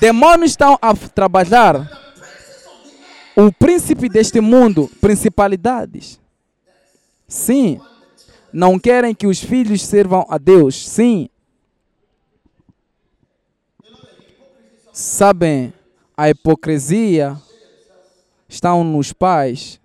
[0.00, 1.88] Demônios estão a trabalhar
[3.36, 6.23] o príncipe deste mundo, principalidades.
[7.34, 7.80] Sim.
[8.52, 10.86] Não querem que os filhos sirvam a Deus.
[10.88, 11.28] Sim.
[14.92, 15.74] Sabem,
[16.16, 17.36] a hipocrisia
[18.48, 19.80] está nos pais.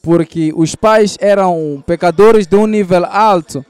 [0.00, 3.66] Porque os pais eram pecadores de um nível alto.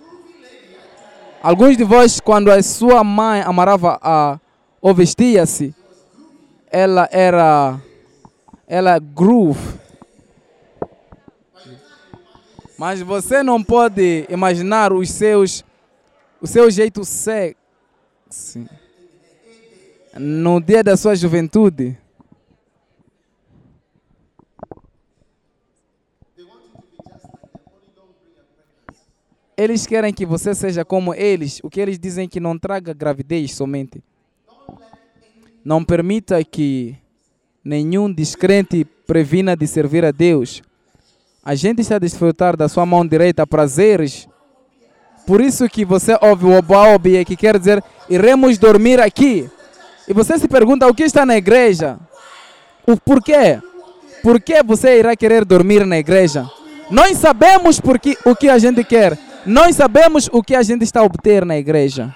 [1.42, 4.38] Alguns de vós, quando a sua mãe amarava a,
[4.82, 5.74] ou vestia-se,
[6.70, 7.80] ela era,
[8.68, 9.85] ela groove.
[12.78, 15.64] Mas você não pode imaginar os seus,
[16.40, 17.56] o seu jeito sexy
[20.18, 21.96] no dia da sua juventude.
[29.56, 33.54] Eles querem que você seja como eles, o que eles dizem que não traga gravidez
[33.54, 34.02] somente.
[35.64, 36.94] Não permita que
[37.64, 40.62] nenhum descrente previna de servir a Deus.
[41.46, 44.28] A gente está a desfrutar da sua mão direita prazeres.
[45.24, 49.48] Por isso que você ouve o oba-obi, que quer dizer, iremos dormir aqui.
[50.08, 52.00] E você se pergunta o que está na igreja?
[52.84, 53.60] O porquê?
[54.24, 56.50] Por que você irá querer dormir na igreja?
[56.90, 59.16] Nós sabemos porque, o que a gente quer.
[59.46, 62.12] Nós sabemos o que a gente está a obter na igreja.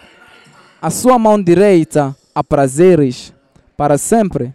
[0.82, 3.32] A sua mão direita há prazeres
[3.76, 4.52] para sempre.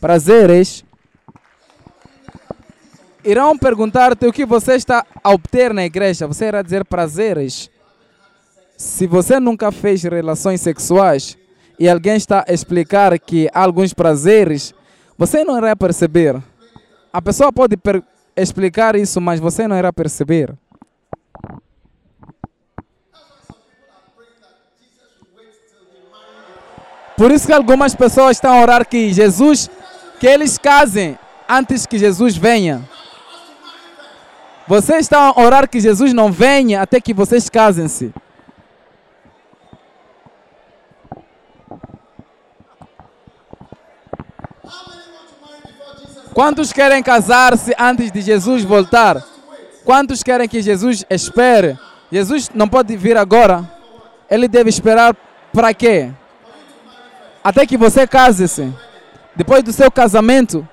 [0.00, 0.84] Prazeres.
[3.24, 6.26] Irão perguntar-te o que você está a obter na igreja.
[6.26, 7.70] Você irá dizer prazeres.
[8.76, 11.36] Se você nunca fez relações sexuais
[11.78, 14.72] e alguém está a explicar que há alguns prazeres,
[15.16, 16.40] você não irá perceber.
[17.12, 17.76] A pessoa pode
[18.36, 20.54] explicar isso, mas você não irá perceber.
[27.16, 29.68] Por isso que algumas pessoas estão a orar que Jesus,
[30.20, 32.88] que eles casem antes que Jesus venha.
[34.68, 38.12] Vocês estão a orar que Jesus não venha até que vocês casem-se.
[46.34, 49.24] Quantos querem casar-se antes de Jesus voltar?
[49.86, 51.78] Quantos querem que Jesus espere?
[52.12, 53.66] Jesus não pode vir agora.
[54.30, 55.16] Ele deve esperar
[55.50, 56.10] para quê?
[57.42, 58.70] Até que você case-se.
[59.34, 60.68] Depois do seu casamento.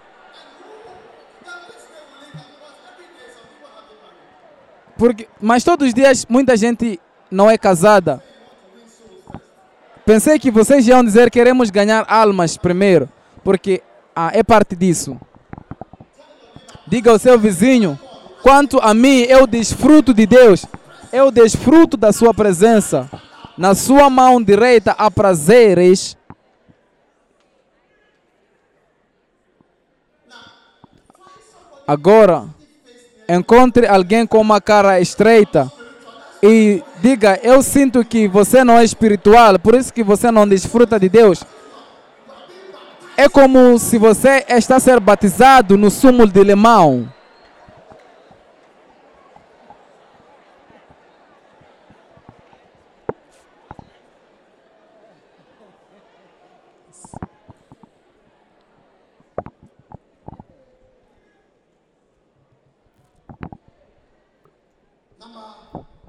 [4.98, 8.24] Porque, mas todos os dias muita gente não é casada.
[10.06, 13.10] Pensei que vocês iam dizer queremos ganhar almas primeiro,
[13.44, 13.82] porque
[14.16, 15.20] ah, é parte disso.
[16.88, 18.00] Diga ao seu vizinho:
[18.44, 20.66] quanto a mim, eu desfruto de Deus,
[21.12, 23.10] eu desfruto da sua presença.
[23.58, 26.18] Na sua mão direita há prazeres.
[31.88, 32.50] Agora,
[33.28, 35.72] encontre alguém com uma cara estreita
[36.42, 41.00] e diga: Eu sinto que você não é espiritual, por isso que você não desfruta
[41.00, 41.44] de Deus.
[43.18, 47.10] É como se você está a ser batizado no sumo de limão.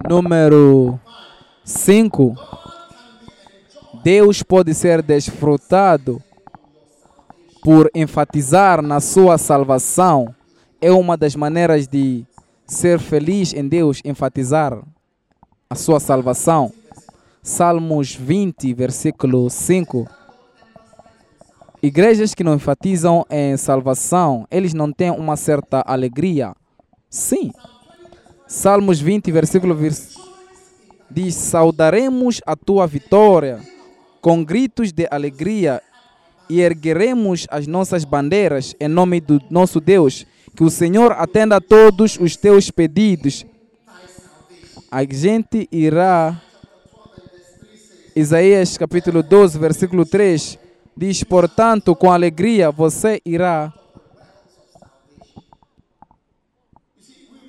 [0.09, 0.97] Número
[1.65, 2.33] 5.
[4.01, 6.23] Deus pode ser desfrutado
[7.61, 10.33] por enfatizar na sua salvação.
[10.79, 12.25] É uma das maneiras de
[12.65, 14.81] ser feliz em Deus, enfatizar
[15.69, 16.71] a sua salvação.
[17.43, 20.07] Salmos 20, versículo 5.
[21.83, 26.55] Igrejas que não enfatizam em salvação, eles não têm uma certa alegria.
[27.09, 27.51] Sim.
[28.47, 30.15] Salmos 20, versículo vers...
[31.11, 33.59] diz: Saudaremos a tua vitória
[34.21, 35.81] com gritos de alegria
[36.49, 40.25] e ergueremos as nossas bandeiras em nome do nosso Deus.
[40.55, 43.45] Que o Senhor atenda a todos os teus pedidos.
[44.89, 46.41] A gente irá.
[48.15, 50.57] Isaías capítulo 12, versículo 3
[50.95, 53.71] diz: Portanto, com alegria você irá.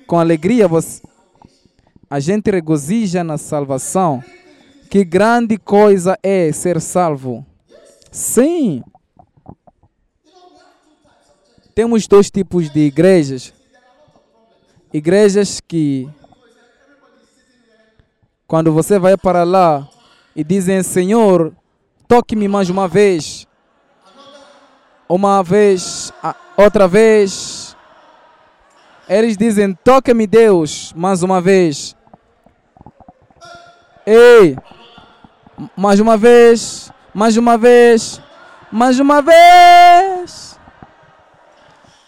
[0.09, 1.03] Com alegria você.
[2.09, 4.23] A gente regozija na salvação.
[4.89, 7.45] Que grande coisa é ser salvo.
[8.11, 8.83] Sim.
[11.75, 13.53] Temos dois tipos de igrejas.
[14.91, 16.09] Igrejas que,
[18.47, 19.87] quando você vai para lá
[20.35, 21.53] e dizem, Senhor,
[22.07, 23.45] toque-me mais uma vez.
[25.07, 26.11] Uma vez,
[26.57, 27.58] outra vez.
[29.09, 31.95] Eles dizem, toque-me Deus, mais uma vez.
[34.05, 34.55] Ei,
[35.75, 38.21] mais uma vez mais uma vez,
[38.71, 40.59] mais uma vez.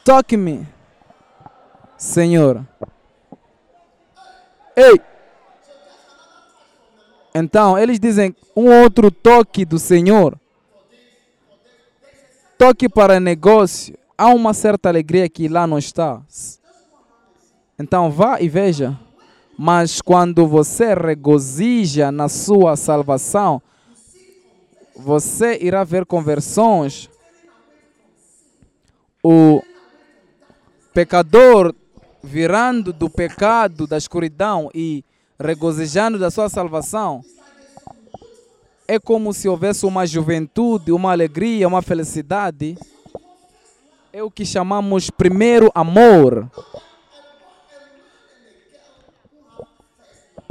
[0.03, 0.67] Toque-me,
[1.97, 2.65] Senhor.
[4.75, 5.01] Ei!
[7.33, 10.39] Então, eles dizem um outro toque do Senhor.
[12.57, 13.97] Toque para negócio.
[14.17, 16.21] Há uma certa alegria que lá não está.
[17.81, 18.97] Então, vá e veja.
[19.57, 23.61] Mas quando você regozija na sua salvação,
[24.95, 27.09] você irá ver conversões.
[29.23, 29.61] O
[30.93, 31.75] pecador
[32.23, 35.03] virando do pecado, da escuridão e
[35.39, 37.23] regozijando da sua salvação.
[38.87, 42.77] É como se houvesse uma juventude, uma alegria, uma felicidade.
[44.13, 46.49] É o que chamamos primeiro amor.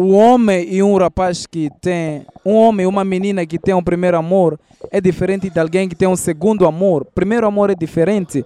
[0.02, 3.82] O homem e um rapaz que tem, um homem e uma menina que tem um
[3.82, 4.58] primeiro amor
[4.90, 7.04] é diferente de alguém que tem um segundo amor.
[7.14, 8.42] Primeiro amor é diferente.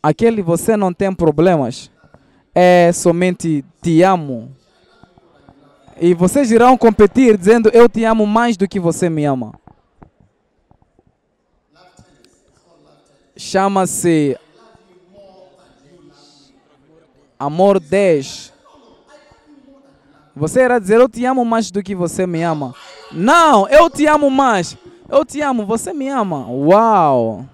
[0.00, 1.90] Aquele você não tem problemas.
[2.54, 4.54] É somente te amo.
[6.00, 9.52] E vocês irão competir dizendo eu te amo mais do que você me ama.
[13.36, 14.38] Chama-se
[17.36, 18.51] Amor 10.
[20.34, 22.74] Você irá dizer, eu te amo mais do que você me ama.
[23.10, 24.76] Não, eu te amo mais.
[25.08, 26.46] Eu te amo, você me ama.
[26.48, 27.46] Uau!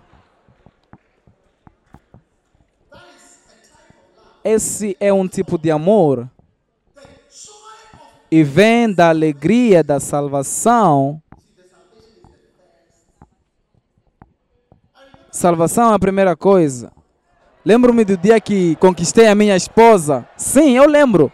[4.44, 6.28] Esse é um tipo de amor.
[8.30, 11.20] E vem da alegria da salvação.
[15.32, 16.92] Salvação é a primeira coisa.
[17.64, 20.26] Lembro-me do dia que conquistei a minha esposa.
[20.36, 21.32] Sim, eu lembro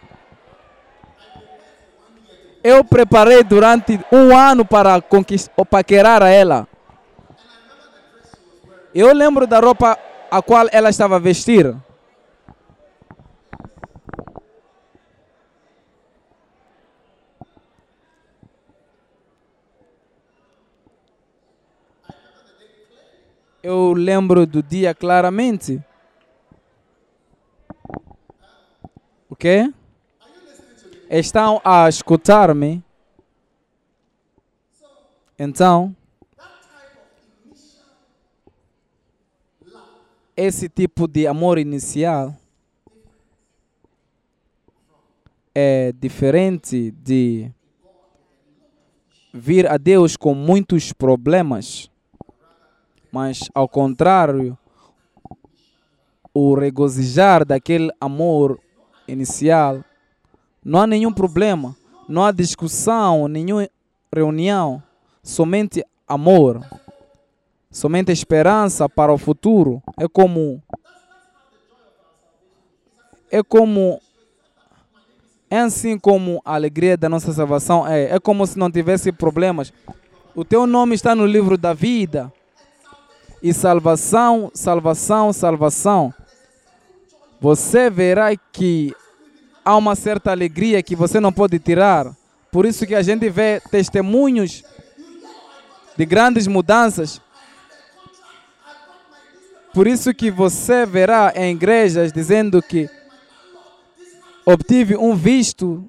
[2.65, 4.99] eu preparei durante um ano para
[5.69, 6.67] paquerar a ela.
[8.91, 9.95] Eu lembro da roupa
[10.31, 11.75] a qual ela estava a vestir.
[23.61, 25.79] Eu lembro do dia claramente.
[29.29, 29.71] O quê?
[31.09, 32.83] Estão a escutar-me,
[35.37, 35.95] então
[40.35, 42.35] esse tipo de amor inicial
[45.53, 47.49] é diferente de
[49.33, 51.89] vir a Deus com muitos problemas,
[53.11, 54.57] mas ao contrário,
[56.33, 58.59] o regozijar daquele amor
[59.07, 59.81] inicial,
[60.65, 61.75] não há nenhum problema,
[62.09, 63.69] não há discussão, nenhuma
[64.11, 64.81] reunião,
[65.21, 66.65] somente amor,
[67.69, 69.83] somente esperança para o futuro.
[69.95, 70.59] É como
[73.29, 74.01] é como
[75.51, 78.15] é assim como a alegria da nossa salvação é.
[78.15, 79.71] É como se não tivesse problemas.
[80.33, 82.33] O teu nome está no livro da vida.
[83.41, 86.11] E salvação, salvação, salvação.
[87.39, 88.95] Você verá que
[89.65, 92.15] há uma certa alegria que você não pode tirar.
[92.51, 94.63] Por isso que a gente vê testemunhos
[95.97, 97.19] de grandes mudanças.
[99.73, 102.87] Por isso que você verá em igrejas dizendo que
[104.45, 105.83] obtive um visto.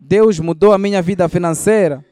[0.00, 2.04] Deus mudou a minha vida financeira.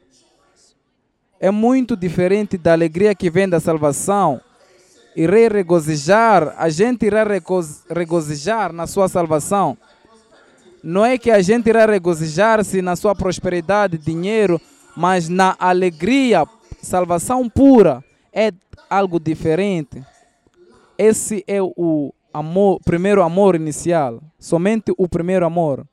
[1.39, 4.39] É muito diferente da alegria que vem da salvação.
[5.15, 7.25] Irei regozijar, a gente irá
[7.89, 9.77] regozijar na sua salvação.
[10.83, 14.59] Não é que a gente irá regozijar-se na sua prosperidade, dinheiro,
[14.95, 16.45] mas na alegria,
[16.81, 18.03] salvação pura.
[18.33, 18.51] É
[18.89, 20.03] algo diferente.
[20.97, 25.85] Esse é o amor, primeiro amor inicial, somente o primeiro amor,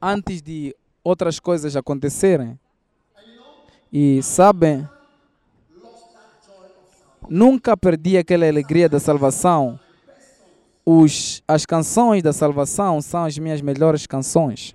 [0.00, 2.58] antes de outras coisas acontecerem.
[3.92, 4.88] E sabem,
[7.28, 9.78] nunca perdi aquela alegria da salvação.
[10.84, 14.74] Os, as canções da salvação são as minhas melhores canções.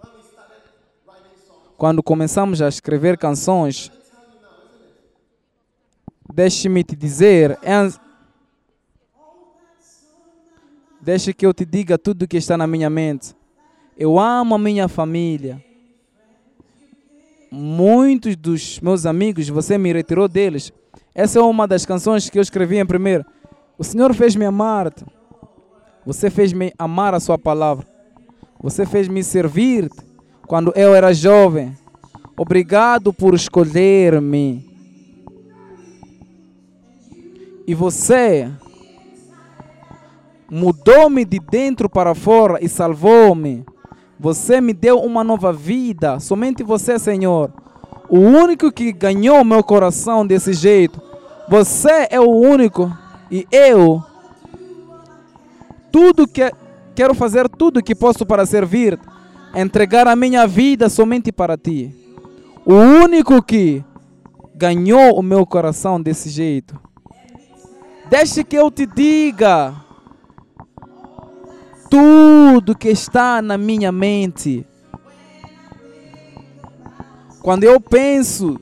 [1.78, 3.92] Quando começamos a escrever canções,
[6.34, 7.92] deixe-me te dizer, é
[11.08, 13.34] Deixa que eu te diga tudo o que está na minha mente.
[13.98, 15.64] Eu amo a minha família.
[17.50, 20.70] Muitos dos meus amigos, você me retirou deles.
[21.18, 23.26] Essa é uma das canções que eu escrevi em primeiro.
[23.76, 24.92] O Senhor fez-me amar.
[24.92, 25.04] -te.
[26.06, 27.88] Você fez-me amar a sua palavra.
[28.62, 29.90] Você fez-me servir
[30.46, 31.76] quando eu era jovem.
[32.38, 34.64] Obrigado por escolher-me.
[37.66, 38.52] E você
[40.48, 43.66] mudou-me de dentro para fora e salvou-me.
[44.20, 47.52] Você me deu uma nova vida, somente você, Senhor.
[48.08, 51.07] O único que ganhou meu coração desse jeito.
[51.50, 52.92] Você é o único
[53.32, 54.04] e eu
[55.92, 56.52] tudo que
[56.94, 59.00] quero fazer tudo que posso para servir,
[59.56, 61.96] entregar a minha vida somente para ti.
[62.66, 63.84] O único que
[64.54, 66.80] ganhou o meu coração desse jeito.
[68.10, 69.76] Deixe que eu te diga
[71.90, 74.66] tudo que está na minha mente.
[77.42, 78.60] Quando eu penso,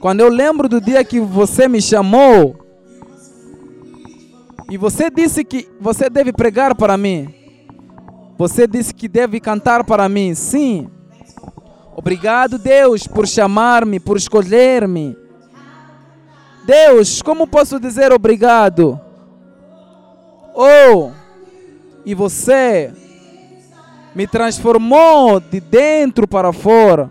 [0.00, 2.56] quando eu lembro do dia que você me chamou,
[4.70, 7.34] e você disse que você deve pregar para mim,
[8.38, 10.88] você disse que deve cantar para mim, sim.
[11.94, 15.14] Obrigado, Deus, por chamar-me, por escolher-me.
[16.64, 18.98] Deus, como posso dizer obrigado?
[20.54, 21.10] Oh,
[22.06, 22.90] e você
[24.14, 27.10] me transformou de dentro para fora.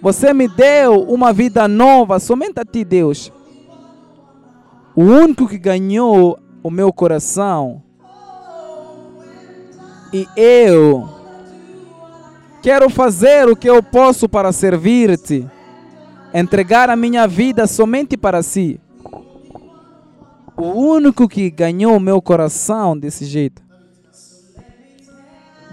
[0.00, 3.32] Você me deu uma vida nova, somente a ti, Deus.
[4.94, 7.82] O único que ganhou o meu coração.
[10.12, 11.08] E eu
[12.62, 15.46] quero fazer o que eu posso para servir-te.
[16.32, 18.80] Entregar a minha vida somente para si.
[20.56, 23.62] O único que ganhou o meu coração desse jeito.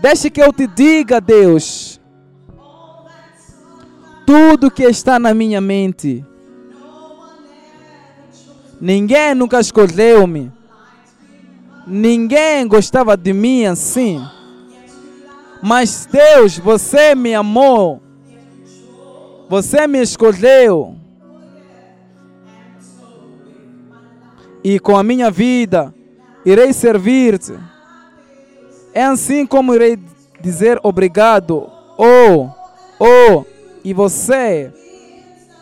[0.02, 1.93] Deixe que eu te diga, Deus,
[4.26, 6.26] tudo que está na minha mente.
[8.80, 10.52] Ninguém nunca escolheu-me.
[11.88, 14.22] Ninguém gostava de mim assim.
[15.62, 18.02] Mas Deus, você me amou.
[19.50, 20.96] Você me escolheu.
[24.64, 25.94] E com a minha vida
[26.46, 27.54] irei servir-te.
[28.94, 29.98] É assim como irei
[30.42, 31.70] dizer obrigado.
[31.98, 32.50] Oh,
[33.00, 33.46] oh,
[33.84, 34.72] e você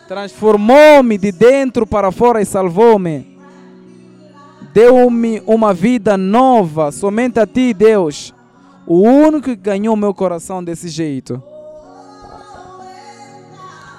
[0.08, 3.36] transformou-me de dentro para fora e salvou-me.
[4.72, 8.34] Deu-me uma vida nova, somente a ti, Deus.
[8.86, 11.42] O único que ganhou meu coração desse jeito.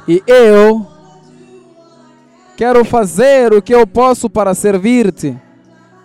[0.07, 0.93] E eu
[2.55, 5.36] Quero fazer o que eu posso para servir-te,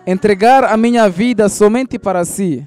[0.06, 2.66] entregar a minha vida somente para si.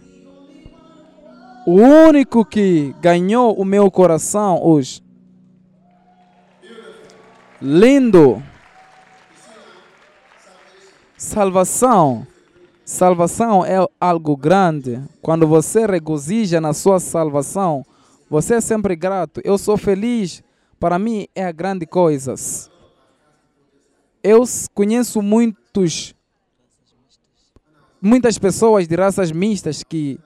[1.65, 5.01] O único que ganhou o meu coração hoje.
[7.61, 8.41] Lindo.
[11.15, 12.25] Salvação.
[12.83, 14.99] Salvação é algo grande.
[15.21, 17.85] Quando você regozija na sua salvação,
[18.27, 19.39] você é sempre grato.
[19.43, 20.43] Eu sou feliz.
[20.79, 22.33] Para mim é a grande coisa.
[24.23, 24.43] Eu
[24.73, 26.15] conheço muitos
[28.01, 30.19] muitas pessoas de raças mistas que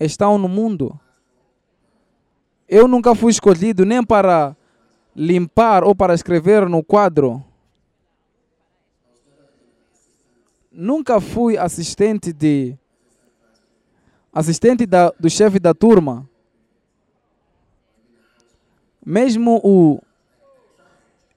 [0.00, 0.98] estão no mundo.
[2.68, 4.56] Eu nunca fui escolhido nem para
[5.14, 7.44] limpar ou para escrever no quadro.
[10.70, 12.76] Nunca fui assistente de
[14.32, 16.28] assistente da, do chefe da turma.
[19.04, 20.00] Mesmo o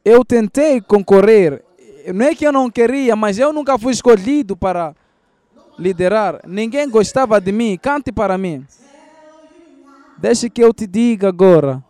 [0.06, 1.64] eu tentei concorrer.
[2.14, 4.96] Não é que eu não queria, mas eu nunca fui escolhido para
[5.78, 6.40] liderar.
[6.48, 7.78] Ninguém gostava de mim.
[7.82, 8.66] Cante para mim.
[10.18, 11.84] Deixe que eu te diga agora.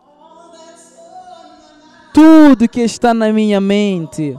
[2.16, 4.34] Tudo que está na minha mente.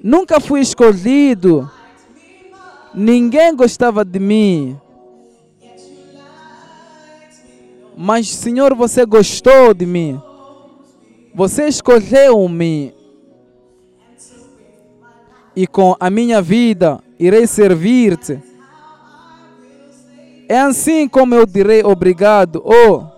[0.00, 1.68] Nunca fui escolhido.
[2.94, 4.80] Ninguém gostava de mim.
[7.96, 10.22] Mas, Senhor, você gostou de mim.
[11.34, 12.94] Você escolheu-me.
[15.56, 18.40] E com a minha vida irei servir-te.
[20.48, 22.62] É assim como eu direi obrigado.
[22.64, 23.09] Oh,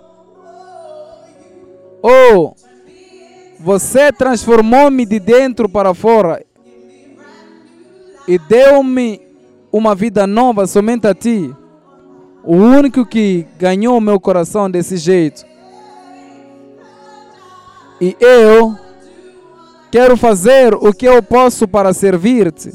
[2.03, 2.55] oh,
[3.61, 6.44] você transformou-me de dentro para fora
[8.26, 9.20] e deu-me
[9.70, 11.55] uma vida nova somente a ti.
[12.44, 15.44] O único que ganhou meu coração desse jeito.
[18.00, 18.76] E eu
[19.90, 22.72] quero fazer o que eu posso para servir-te.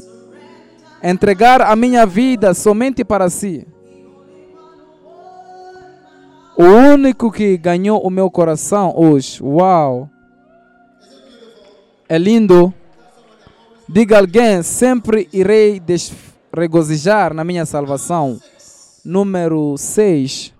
[1.02, 3.66] Entregar a minha vida somente para si.
[6.60, 9.40] O único que ganhou o meu coração hoje.
[9.42, 10.10] Uau!
[12.08, 12.74] É lindo.
[13.88, 15.80] Diga alguém: sempre irei
[16.52, 18.40] regozijar na minha salvação.
[19.04, 20.52] Número 6.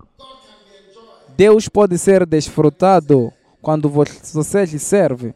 [1.35, 3.31] Deus pode ser desfrutado
[3.61, 5.33] quando vo- você lhe serve.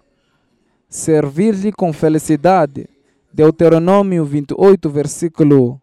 [0.90, 2.88] Servir-lhe com felicidade.
[3.34, 5.82] Deuteronômio 28, versículo.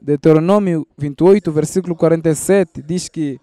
[0.00, 3.40] Deuteronômio 28, versículo 47 diz que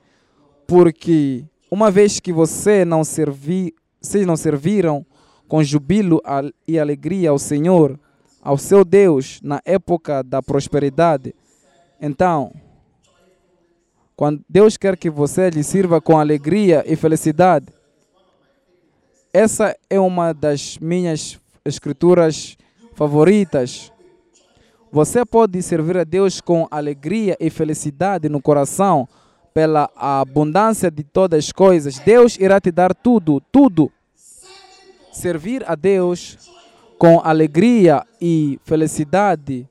[0.68, 5.06] porque uma vez que você não servi, vocês não serviram
[5.47, 6.22] com jubilo
[6.68, 7.99] e alegria ao Senhor,
[8.41, 11.34] ao seu Deus na época da prosperidade,
[11.99, 12.54] então
[14.16, 17.68] quando Deus quer que você lhe sirva com alegria e felicidade,
[19.34, 22.56] essa é uma das minhas escrituras
[22.93, 23.91] favoritas.
[24.94, 29.10] Você pode servir a Deus com alegria e felicidade no coração,
[29.52, 31.98] pela abundância de todas as coisas.
[31.98, 33.91] Deus irá te dar tudo, tudo.
[35.12, 36.38] Servir a Deus
[37.00, 39.68] com alegria e felicidade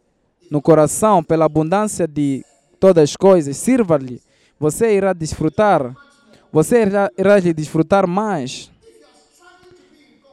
[0.50, 2.44] no coração, pela abundância de
[2.80, 3.56] todas as coisas.
[3.56, 4.20] Sirva-lhe.
[4.58, 5.94] Você irá desfrutar.
[6.50, 8.72] Você irá, lhe desfrutar mais.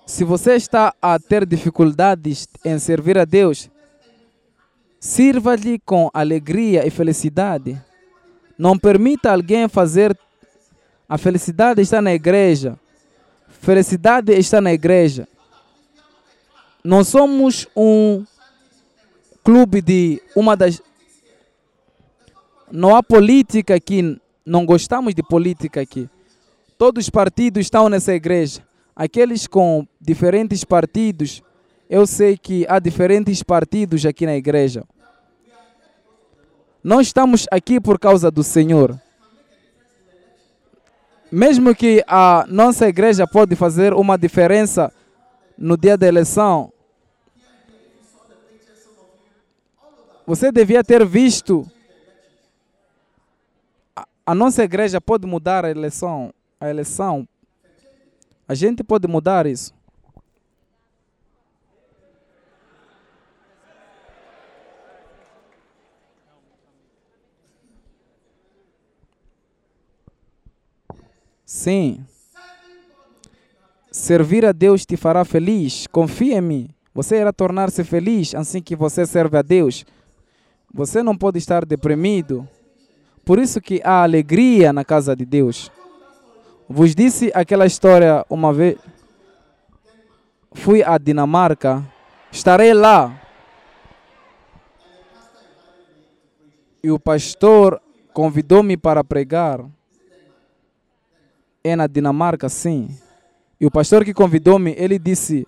[0.08, 3.70] Se você está a ter dificuldades em servir a Deus,
[5.00, 7.82] sirva-lhe com alegria e felicidade.
[8.58, 10.18] Não permita alguém fazer.
[11.08, 12.78] A felicidade está na igreja.
[13.47, 15.28] Felicidade está na igreja.
[16.84, 18.26] Nós somos um
[19.43, 20.82] clube de uma das.
[22.72, 24.20] Não há política aqui.
[24.45, 26.10] Não gostamos de política aqui.
[26.78, 28.62] Todos os partidos estão nessa igreja.
[28.95, 31.41] Aqueles com diferentes partidos,
[31.90, 34.86] eu sei que há diferentes partidos aqui na igreja.
[36.84, 39.02] Nós estamos aqui por causa do Senhor.
[41.32, 44.94] Mesmo que a nossa igreja pode fazer uma diferença
[45.58, 46.72] no dia da eleição,
[50.26, 51.70] você devia ter visto.
[54.24, 57.28] A nossa igreja pode mudar a eleição, a eleição.
[58.48, 59.78] A gente pode mudar isso.
[71.50, 72.06] Sim.
[73.91, 75.88] Servir a Deus te fará feliz.
[75.88, 76.70] Confia em mim.
[76.93, 79.84] Você irá tornar-se feliz assim que você serve a Deus.
[80.72, 82.47] Você não pode estar deprimido.
[83.26, 85.72] Por isso que há alegria na casa de Deus.
[86.70, 88.78] Vos disse aquela história uma vez.
[90.54, 91.84] fui à Dinamarca,
[92.32, 93.20] estarei lá.
[96.84, 97.82] E o pastor
[98.14, 99.66] convidou-me para pregar.
[101.64, 102.89] É na Dinamarca, sim.
[103.60, 105.47] E o pastor que convidou-me, ele disse,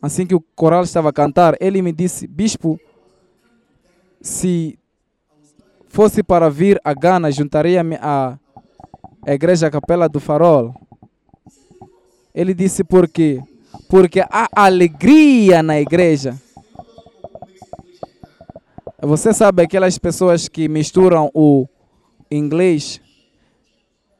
[0.00, 2.78] assim que o coral estava a cantar, ele me disse, bispo,
[4.20, 4.78] se
[5.88, 8.38] fosse para vir a Gana, juntaria-me à
[9.26, 10.74] igreja Capela do Farol.
[12.32, 13.42] Ele disse por quê?
[13.88, 16.40] Porque há alegria na igreja.
[19.02, 21.66] Você sabe aquelas pessoas que misturam o
[22.30, 23.00] inglês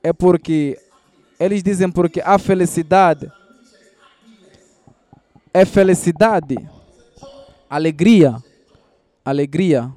[0.03, 0.78] é porque
[1.41, 3.32] eles dizem porque a felicidade
[5.53, 6.57] é felicidade,
[7.68, 8.36] alegria,
[9.24, 9.91] alegria.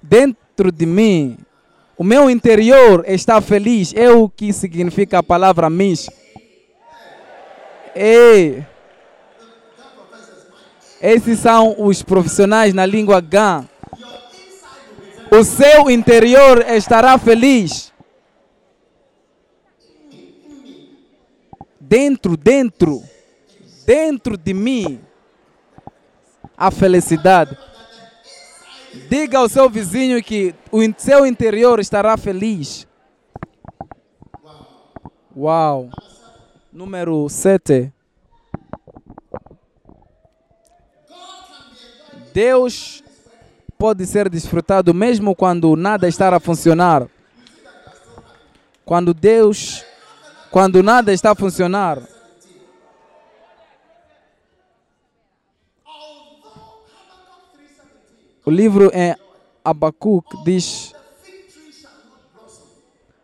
[0.00, 1.36] Dentro de mim,
[1.96, 3.92] o meu interior está feliz.
[3.94, 6.08] É o que significa a palavra mis.
[7.94, 8.64] Ei.
[11.02, 13.68] Esses são os profissionais na língua GAN.
[15.32, 17.92] O seu interior estará feliz.
[21.78, 23.02] Dentro, dentro,
[23.86, 25.00] dentro de mim,
[26.56, 27.56] a felicidade.
[29.08, 32.88] Diga ao seu vizinho que o seu interior estará feliz.
[35.36, 35.90] Uau.
[36.72, 37.92] Número 7.
[42.32, 43.02] Deus
[43.80, 47.08] pode ser desfrutado mesmo quando nada está a funcionar.
[48.84, 49.82] Quando Deus,
[50.50, 51.98] quando nada está a funcionar.
[58.44, 59.16] O livro em
[59.64, 60.92] Abacuque diz: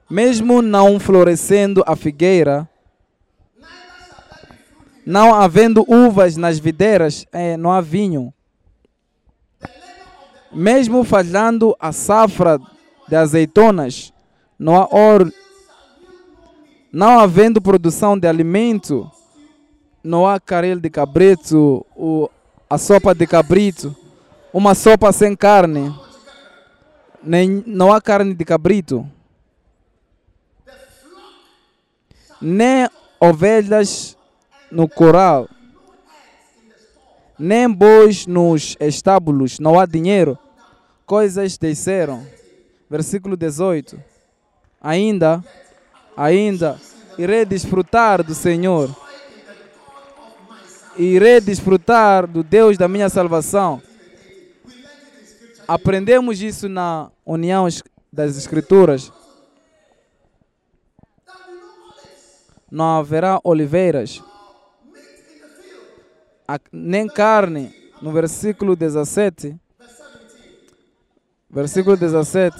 [0.08, 2.66] Mesmo não florescendo a figueira,
[5.04, 8.32] não havendo uvas nas videiras, eh, não há vinho.
[10.56, 12.58] Mesmo falhando a safra
[13.06, 14.10] de azeitonas,
[14.58, 15.30] não há ouro.
[16.90, 19.10] Não havendo produção de alimento,
[20.02, 22.30] não há caril de cabrito, o,
[22.70, 23.94] a sopa de cabrito,
[24.50, 25.94] uma sopa sem carne,
[27.22, 29.06] nem, não há carne de cabrito,
[32.40, 32.88] nem
[33.20, 34.16] ovelhas
[34.72, 35.50] no coral,
[37.38, 40.38] nem bois nos estábulos, não há dinheiro.
[41.06, 42.26] Coisas desceram.
[42.90, 43.96] Versículo 18.
[44.80, 45.42] Ainda,
[46.16, 46.80] ainda,
[47.16, 48.94] irei desfrutar do Senhor.
[50.96, 53.80] Irei desfrutar do Deus da minha salvação.
[55.68, 57.68] Aprendemos isso na união
[58.12, 59.12] das Escrituras.
[62.68, 64.22] Não haverá oliveiras,
[66.72, 69.56] nem carne, no versículo 17.
[71.48, 72.56] Versículo 17.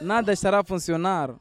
[0.00, 1.34] Nada estará a funcionar.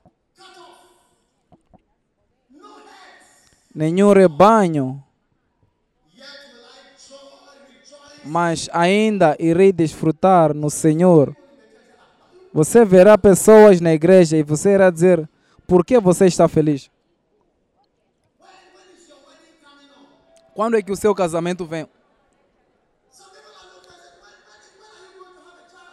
[3.73, 5.03] Nenhum rebanho.
[8.23, 11.35] Mas ainda irei desfrutar no Senhor.
[12.53, 15.27] Você verá pessoas na igreja e você irá dizer:
[15.67, 16.89] Por que você está feliz?
[20.53, 21.87] Quando é que o seu casamento vem?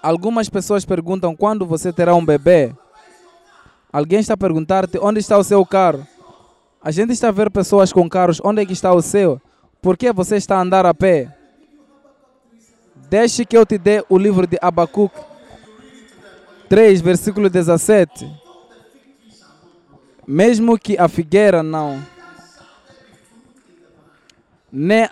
[0.02, 2.74] Algumas pessoas perguntam quando você terá um bebê.
[3.92, 6.06] Alguém está a perguntar-te onde está o seu carro.
[6.82, 8.40] A gente está a ver pessoas com carros.
[8.42, 9.40] Onde é que está o seu?
[9.82, 11.34] Por que você está a andar a pé?
[13.10, 15.20] Deixe que eu te dê o livro de Abacuque
[16.68, 18.30] 3, versículo 17.
[20.26, 22.00] Mesmo que a figueira não,
[24.70, 25.08] nem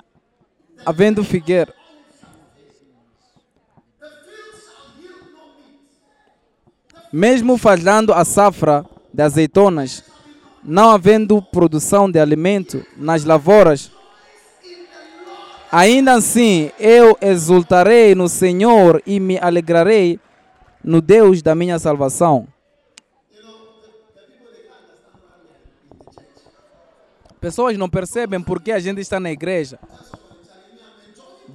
[0.86, 1.74] havendo figueira,
[7.12, 10.04] mesmo falhando a safra de azeitonas,
[10.62, 13.90] não havendo produção de alimento nas lavouras,
[15.72, 20.20] ainda assim eu exultarei no Senhor e me alegrarei
[20.84, 22.46] no Deus da minha salvação.
[27.40, 29.78] Pessoas não percebem porque a gente está na igreja.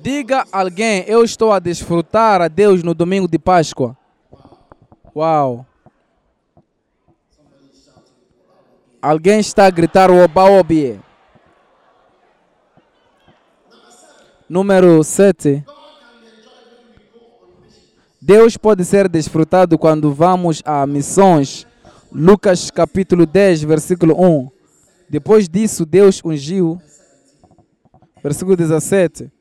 [0.01, 3.97] Diga alguém, eu estou a desfrutar a Deus no domingo de Páscoa.
[5.15, 5.65] Uau.
[9.01, 10.99] Alguém está a gritar o oba-obie.
[14.49, 15.63] Número 7.
[18.19, 21.67] Deus pode ser desfrutado quando vamos a missões.
[22.11, 24.49] Lucas capítulo 10, versículo 1.
[25.09, 26.81] Depois disso, Deus ungiu,
[28.23, 29.31] versículo 17,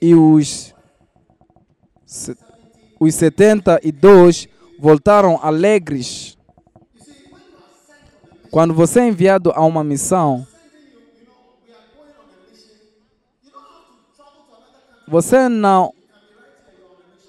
[0.00, 0.74] e os,
[3.04, 4.48] os 72
[4.78, 6.36] voltaram alegres.
[8.50, 10.46] Quando você é enviado a uma missão,
[15.08, 15.92] você não.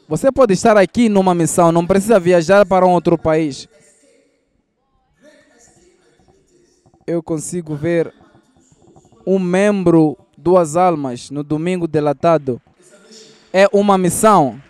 [0.07, 3.67] Você pode estar aqui numa missão, não precisa viajar para um outro país.
[7.07, 8.13] Eu consigo ver
[9.25, 12.61] um membro, duas almas, no domingo delatado.
[13.51, 14.61] É uma missão.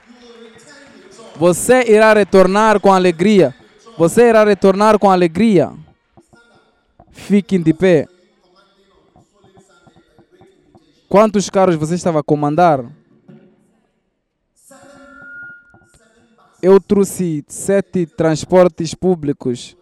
[1.38, 3.54] Você irá retornar com alegria.
[3.98, 5.74] Você irá retornar com alegria.
[7.12, 8.08] Fiquem de pé.
[11.10, 12.86] Quantos carros você estava a comandar?
[16.62, 19.78] Eu trouxe sete transportes públicos.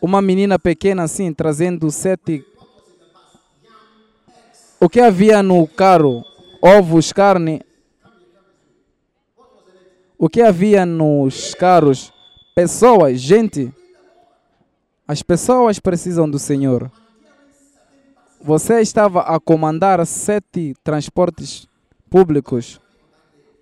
[0.00, 2.44] Uma menina pequena assim, trazendo sete.
[4.78, 6.22] O que havia no carro?
[6.62, 7.65] Ovos, carne.
[10.18, 12.10] O que havia nos carros?
[12.54, 13.70] Pessoas, gente.
[15.06, 16.90] As pessoas precisam do Senhor.
[18.42, 21.68] Você estava a comandar sete transportes
[22.08, 22.80] públicos.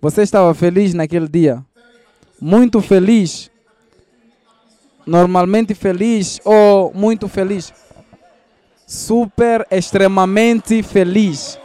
[0.01, 1.63] Você estava feliz naquele dia?
[2.39, 3.51] Muito feliz?
[5.05, 7.73] Normalmente feliz ou muito feliz?
[8.87, 11.59] Super, extremamente feliz.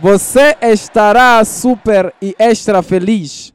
[0.00, 3.52] Você estará super e extra feliz.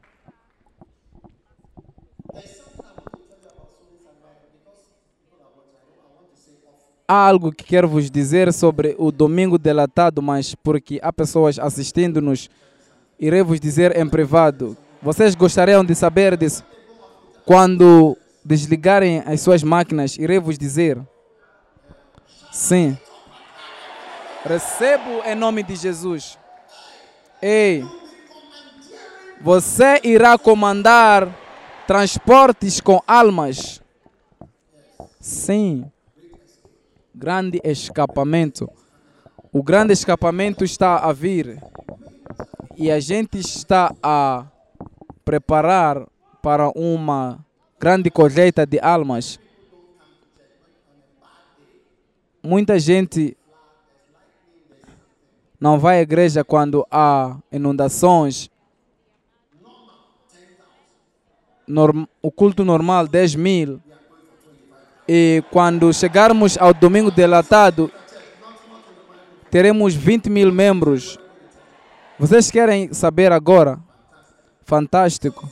[7.07, 12.49] Há algo que quero vos dizer sobre o domingo delatado, mas porque há pessoas assistindo-nos,
[13.17, 14.75] irei vos dizer em privado.
[15.01, 16.65] Vocês gostariam de saber disso?
[17.45, 20.99] Quando desligarem as suas máquinas, irei vos dizer.
[22.51, 22.97] Sim.
[24.45, 26.37] Recebo em nome de Jesus.
[27.41, 27.83] Ei,
[29.39, 31.29] você irá comandar
[31.87, 33.81] transportes com almas.
[35.19, 35.89] Sim.
[37.15, 38.69] Grande escapamento.
[39.51, 41.61] O grande escapamento está a vir.
[42.75, 44.45] E a gente está a
[45.23, 46.05] preparar
[46.41, 47.45] para uma
[47.79, 49.39] grande colheita de almas.
[52.41, 53.37] Muita gente
[55.63, 58.51] não vai à igreja quando há inundações.
[61.65, 63.81] Norm- o culto normal, 10 mil.
[65.07, 67.89] E quando chegarmos ao domingo delatado,
[69.49, 71.17] teremos 20 mil membros.
[72.19, 73.79] Vocês querem saber agora?
[74.65, 75.49] Fantástico.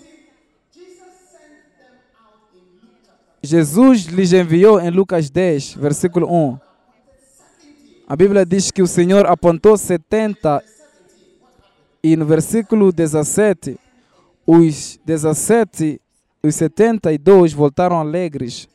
[3.42, 6.60] Jesus lhes enviou em Lucas 10, versículo 1.
[8.12, 10.62] A Bíblia diz que o Senhor apontou 70
[12.04, 13.80] e no versículo 17,
[14.46, 16.02] os 17,
[16.44, 18.68] os 72 voltaram alegres.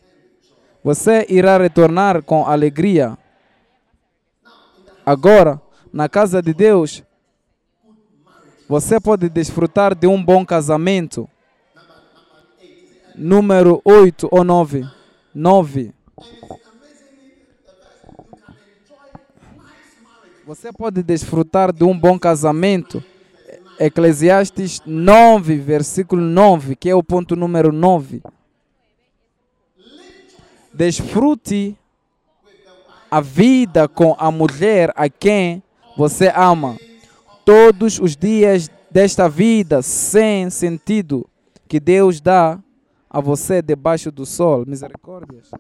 [0.82, 3.18] Você irá retornar com alegria.
[5.04, 5.60] Agora,
[5.92, 7.04] na casa de Deus,
[8.66, 11.28] você pode desfrutar de um bom casamento.
[13.14, 14.82] Número 8 ou 9.
[15.34, 15.94] 9.
[20.46, 23.02] Você pode desfrutar de um bom casamento.
[23.80, 28.22] Eclesiastes 9, versículo 9, que é o ponto número 9.
[30.72, 31.76] Desfrute
[33.10, 35.60] a vida com a mulher a quem
[35.96, 36.76] você ama.
[37.44, 41.28] Todos os dias desta vida sem sentido
[41.66, 42.62] que Deus dá
[43.10, 44.64] a você debaixo do sol.
[44.64, 45.50] Misericórdias.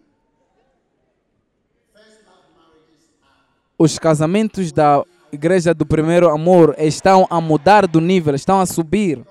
[3.78, 9.24] Os casamentos da igreja do primeiro amor estão a mudar do nível, estão a subir.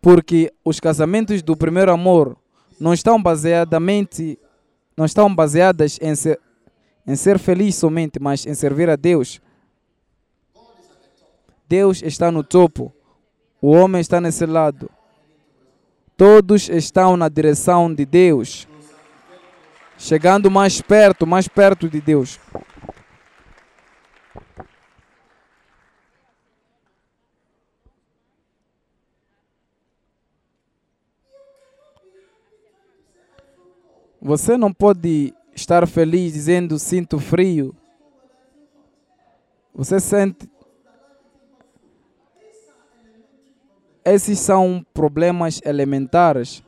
[0.00, 2.36] Porque os casamentos do primeiro amor
[2.78, 4.38] não estão baseadamente
[5.00, 6.38] não estão baseadas em ser,
[7.06, 9.40] em ser feliz somente, mas em servir a Deus.
[11.66, 12.92] Deus está no topo.
[13.62, 14.90] O homem está nesse lado.
[16.18, 18.68] Todos estão na direção de Deus
[20.00, 22.40] chegando mais perto, mais perto de Deus.
[34.22, 37.76] Você não pode estar feliz dizendo sinto frio.
[39.74, 40.50] Você sente.
[44.04, 46.62] Esses são problemas elementares.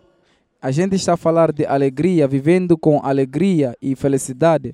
[0.62, 4.72] A gente está a falar de alegria, vivendo com alegria e felicidade.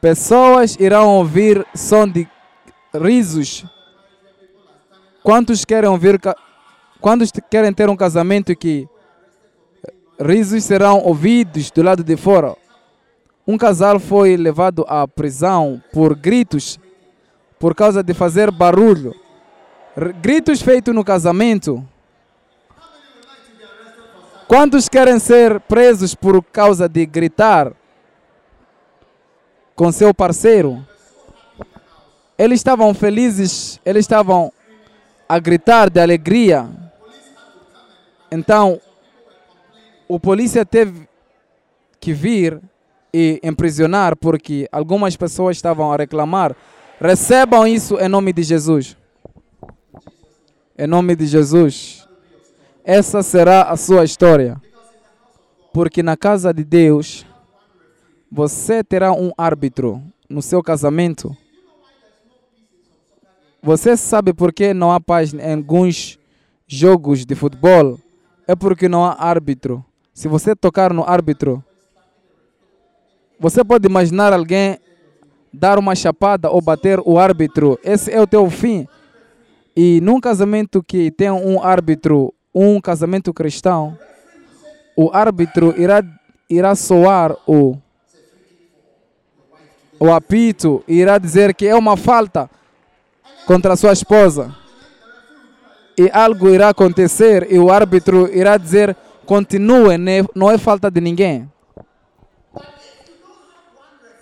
[0.00, 2.28] Pessoas irão ouvir som de
[2.94, 3.66] risos.
[5.24, 6.20] Quantos querem ouvir,
[7.00, 8.88] quantos querem ter um casamento que
[10.20, 12.56] risos serão ouvidos do lado de fora?
[13.44, 16.78] Um casal foi levado à prisão por gritos,
[17.58, 19.12] por causa de fazer barulho.
[20.20, 21.84] Gritos feitos no casamento.
[24.52, 27.72] Quantos querem ser presos por causa de gritar
[29.74, 30.86] com seu parceiro?
[32.36, 34.52] Eles estavam felizes, eles estavam
[35.26, 36.68] a gritar de alegria.
[38.30, 38.78] Então,
[40.06, 41.08] o polícia teve
[41.98, 42.60] que vir
[43.10, 46.54] e imprisionar porque algumas pessoas estavam a reclamar.
[47.00, 48.98] Recebam isso em nome de Jesus.
[50.76, 52.01] Em nome de Jesus.
[52.84, 54.60] Essa será a sua história.
[55.72, 57.24] Porque na casa de Deus,
[58.30, 61.36] você terá um árbitro no seu casamento.
[63.62, 66.18] Você sabe por que não há paz em alguns
[66.66, 67.98] jogos de futebol?
[68.48, 69.84] É porque não há árbitro.
[70.12, 71.62] Se você tocar no árbitro,
[73.38, 74.78] você pode imaginar alguém
[75.52, 77.78] dar uma chapada ou bater o árbitro.
[77.84, 78.88] Esse é o teu fim.
[79.76, 83.96] E num casamento que tem um árbitro, um casamento cristão,
[84.96, 86.02] o árbitro irá,
[86.48, 87.76] irá soar o,
[89.98, 92.50] o apito e irá dizer que é uma falta
[93.46, 94.54] contra a sua esposa.
[95.96, 98.96] E algo irá acontecer e o árbitro irá dizer:
[99.26, 101.50] continue, ne- não é falta de ninguém.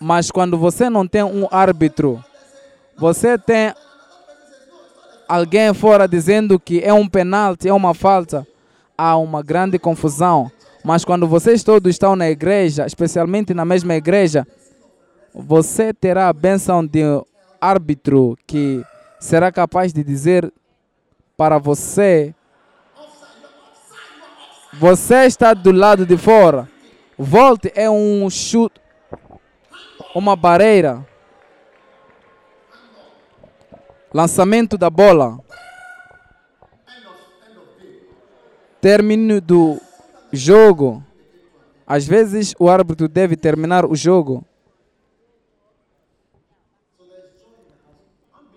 [0.00, 2.24] Mas quando você não tem um árbitro,
[2.96, 3.72] você tem
[5.30, 8.44] alguém fora dizendo que é um penalti, é uma falta,
[8.98, 10.50] há uma grande confusão.
[10.84, 14.44] Mas quando vocês todos estão na igreja, especialmente na mesma igreja,
[15.32, 17.22] você terá a bênção de um
[17.60, 18.84] árbitro que
[19.20, 20.52] será capaz de dizer
[21.36, 22.34] para você:
[24.72, 26.68] você está do lado de fora.
[27.16, 28.80] Volte é um chute,
[30.12, 31.06] uma barreira.
[34.12, 35.38] Lançamento da bola.
[38.80, 39.80] Término do
[40.32, 41.04] jogo.
[41.86, 44.44] Às vezes o árbitro deve terminar o jogo.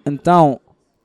[0.05, 0.59] Então,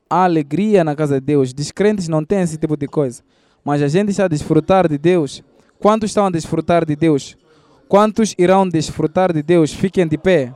[0.09, 1.53] há alegria na casa de Deus.
[1.53, 3.23] Descrentes não têm esse tipo de coisa.
[3.63, 5.43] Mas a gente está a desfrutar de Deus.
[5.79, 7.37] Quantos estão a desfrutar de Deus?
[7.87, 9.71] Quantos irão desfrutar de Deus?
[9.71, 10.53] Fiquem de pé.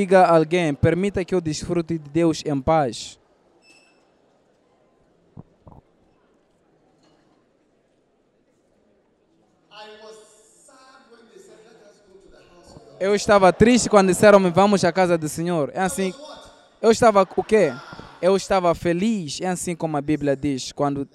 [0.00, 3.20] Diga a alguém, permita que eu desfrute de Deus em paz.
[12.98, 15.70] Eu estava triste quando disseram-me vamos à casa do Senhor.
[15.74, 16.14] É assim.
[16.80, 17.70] Eu estava o quê?
[18.22, 19.38] Eu estava feliz.
[19.42, 21.06] É assim como a Bíblia diz quando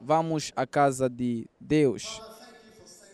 [0.00, 2.22] vamos à casa de Deus.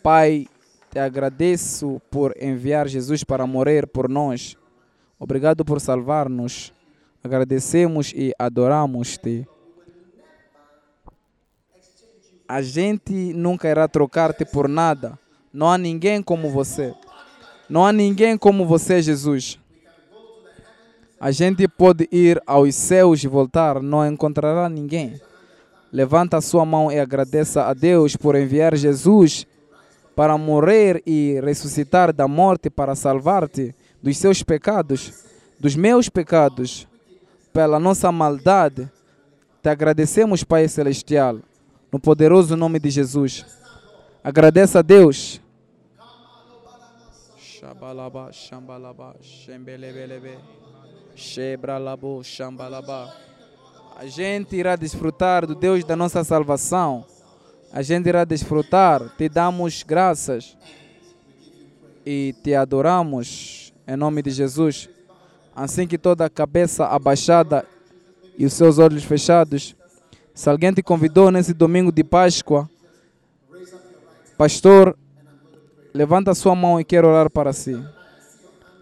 [0.01, 0.47] Pai,
[0.95, 4.55] te agradeço por enviar Jesus para morrer por nós.
[5.19, 6.71] Obrigado por salvar-nos.
[7.21, 9.45] Agradecemos e adoramos-te.
[12.47, 15.19] A gente nunca irá trocar-te por nada.
[15.51, 16.95] Não há ninguém como você.
[17.69, 19.59] Não há ninguém como você, Jesus.
[21.19, 25.19] A gente pode ir aos céus e voltar, não encontrará ninguém.
[25.91, 29.45] Levanta a sua mão e agradeça a Deus por enviar Jesus
[30.15, 35.25] para morrer e ressuscitar da morte para salvar-te dos seus pecados,
[35.59, 36.87] dos meus pecados,
[37.51, 38.89] pela nossa maldade.
[39.61, 41.39] Te agradecemos, Pai Celestial,
[41.91, 43.45] no poderoso nome de Jesus.
[44.23, 45.41] Agradeça a Deus.
[47.37, 48.31] Shabalaba,
[49.21, 50.37] shembelebelebe,
[51.15, 52.21] shebralabo.
[53.97, 57.05] A gente irá desfrutar do Deus da nossa salvação.
[57.71, 59.01] A gente irá desfrutar.
[59.17, 60.57] Te damos graças
[62.05, 64.89] e te adoramos em nome de Jesus.
[65.55, 67.65] Assim que toda a cabeça abaixada
[68.37, 69.75] e os seus olhos fechados,
[70.33, 72.69] Se alguém te convidou nesse domingo de Páscoa,
[74.37, 74.97] pastor,
[75.93, 77.81] levanta a sua mão e quero orar para si.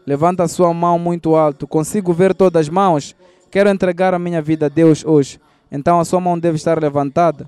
[0.04, 1.68] Levanta a sua mão muito alto.
[1.68, 3.16] Consigo ver todas as mãos.
[3.52, 5.40] Quero entregar a minha vida a Deus hoje.
[5.72, 7.48] Então a sua mão deve estar levantada.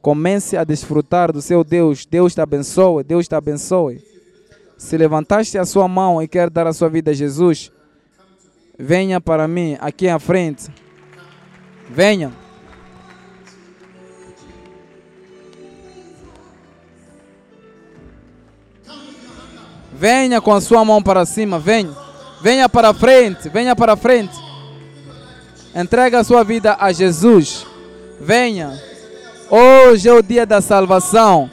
[0.00, 2.06] Comece a desfrutar do seu Deus.
[2.06, 3.04] Deus te abençoe.
[3.04, 4.02] Deus te abençoe.
[4.76, 7.72] Se levantaste a sua mão e quer dar a sua vida a Jesus,
[8.78, 10.70] venha para mim aqui à frente.
[11.90, 12.32] Venha.
[19.92, 21.92] Venha com a sua mão para cima, venha.
[22.40, 24.36] Venha para frente, venha para frente.
[25.74, 27.66] Entrega a sua vida a Jesus.
[28.20, 28.80] Venha.
[29.50, 31.50] Hoje é o dia da salvação.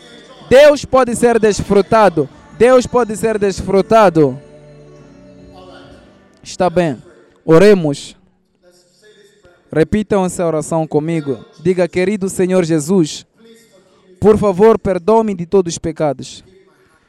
[0.49, 2.27] Deus pode ser desfrutado.
[2.57, 4.37] Deus pode ser desfrutado.
[6.43, 7.01] Está bem.
[7.45, 8.17] Oremos.
[9.71, 11.43] Repitam essa oração comigo.
[11.61, 13.25] Diga, querido Senhor Jesus,
[14.19, 16.43] por favor, perdoe-me de todos os pecados.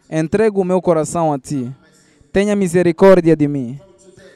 [0.09, 1.69] Entrego o meu coração a Ti.
[2.33, 3.81] Tenha misericórdia de mim.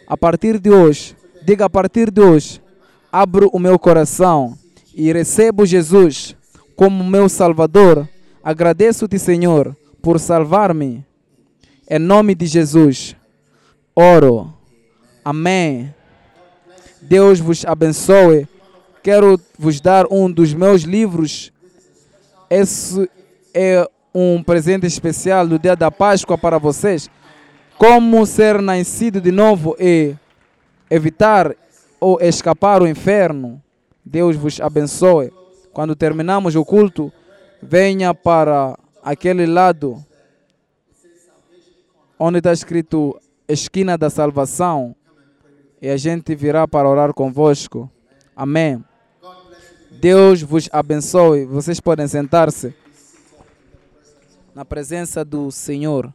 [0.04, 2.60] A partir de hoje, diga a partir de hoje,
[3.12, 4.58] abro o meu coração
[4.94, 6.36] e recebo Jesus
[6.80, 8.08] como meu Salvador.
[8.42, 11.04] Agradeço-te, Senhor, por salvar-me.
[11.86, 13.14] Em nome de Jesus,
[13.94, 14.50] oro.
[15.22, 15.94] Amém.
[17.02, 18.48] Deus vos abençoe.
[19.02, 21.52] Quero vos dar um dos meus livros.
[22.48, 23.10] Esse
[23.52, 27.10] é um presente especial do dia da Páscoa para vocês.
[27.76, 30.14] Como ser nascido de novo e
[30.88, 31.54] evitar
[32.00, 33.62] ou escapar o inferno.
[34.02, 35.39] Deus vos abençoe.
[35.72, 37.12] Quando terminamos o culto,
[37.62, 40.04] venha para aquele lado
[42.18, 43.18] onde está escrito
[43.48, 44.94] esquina da salvação
[45.80, 47.90] e a gente virá para orar convosco.
[48.36, 48.84] Amém.
[49.90, 51.46] Deus vos abençoe.
[51.46, 52.74] Vocês podem sentar-se
[54.54, 56.12] na presença do Senhor.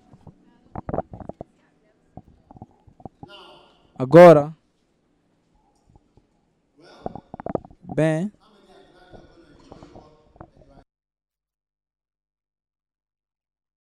[3.98, 4.54] Agora,
[7.96, 8.32] bem,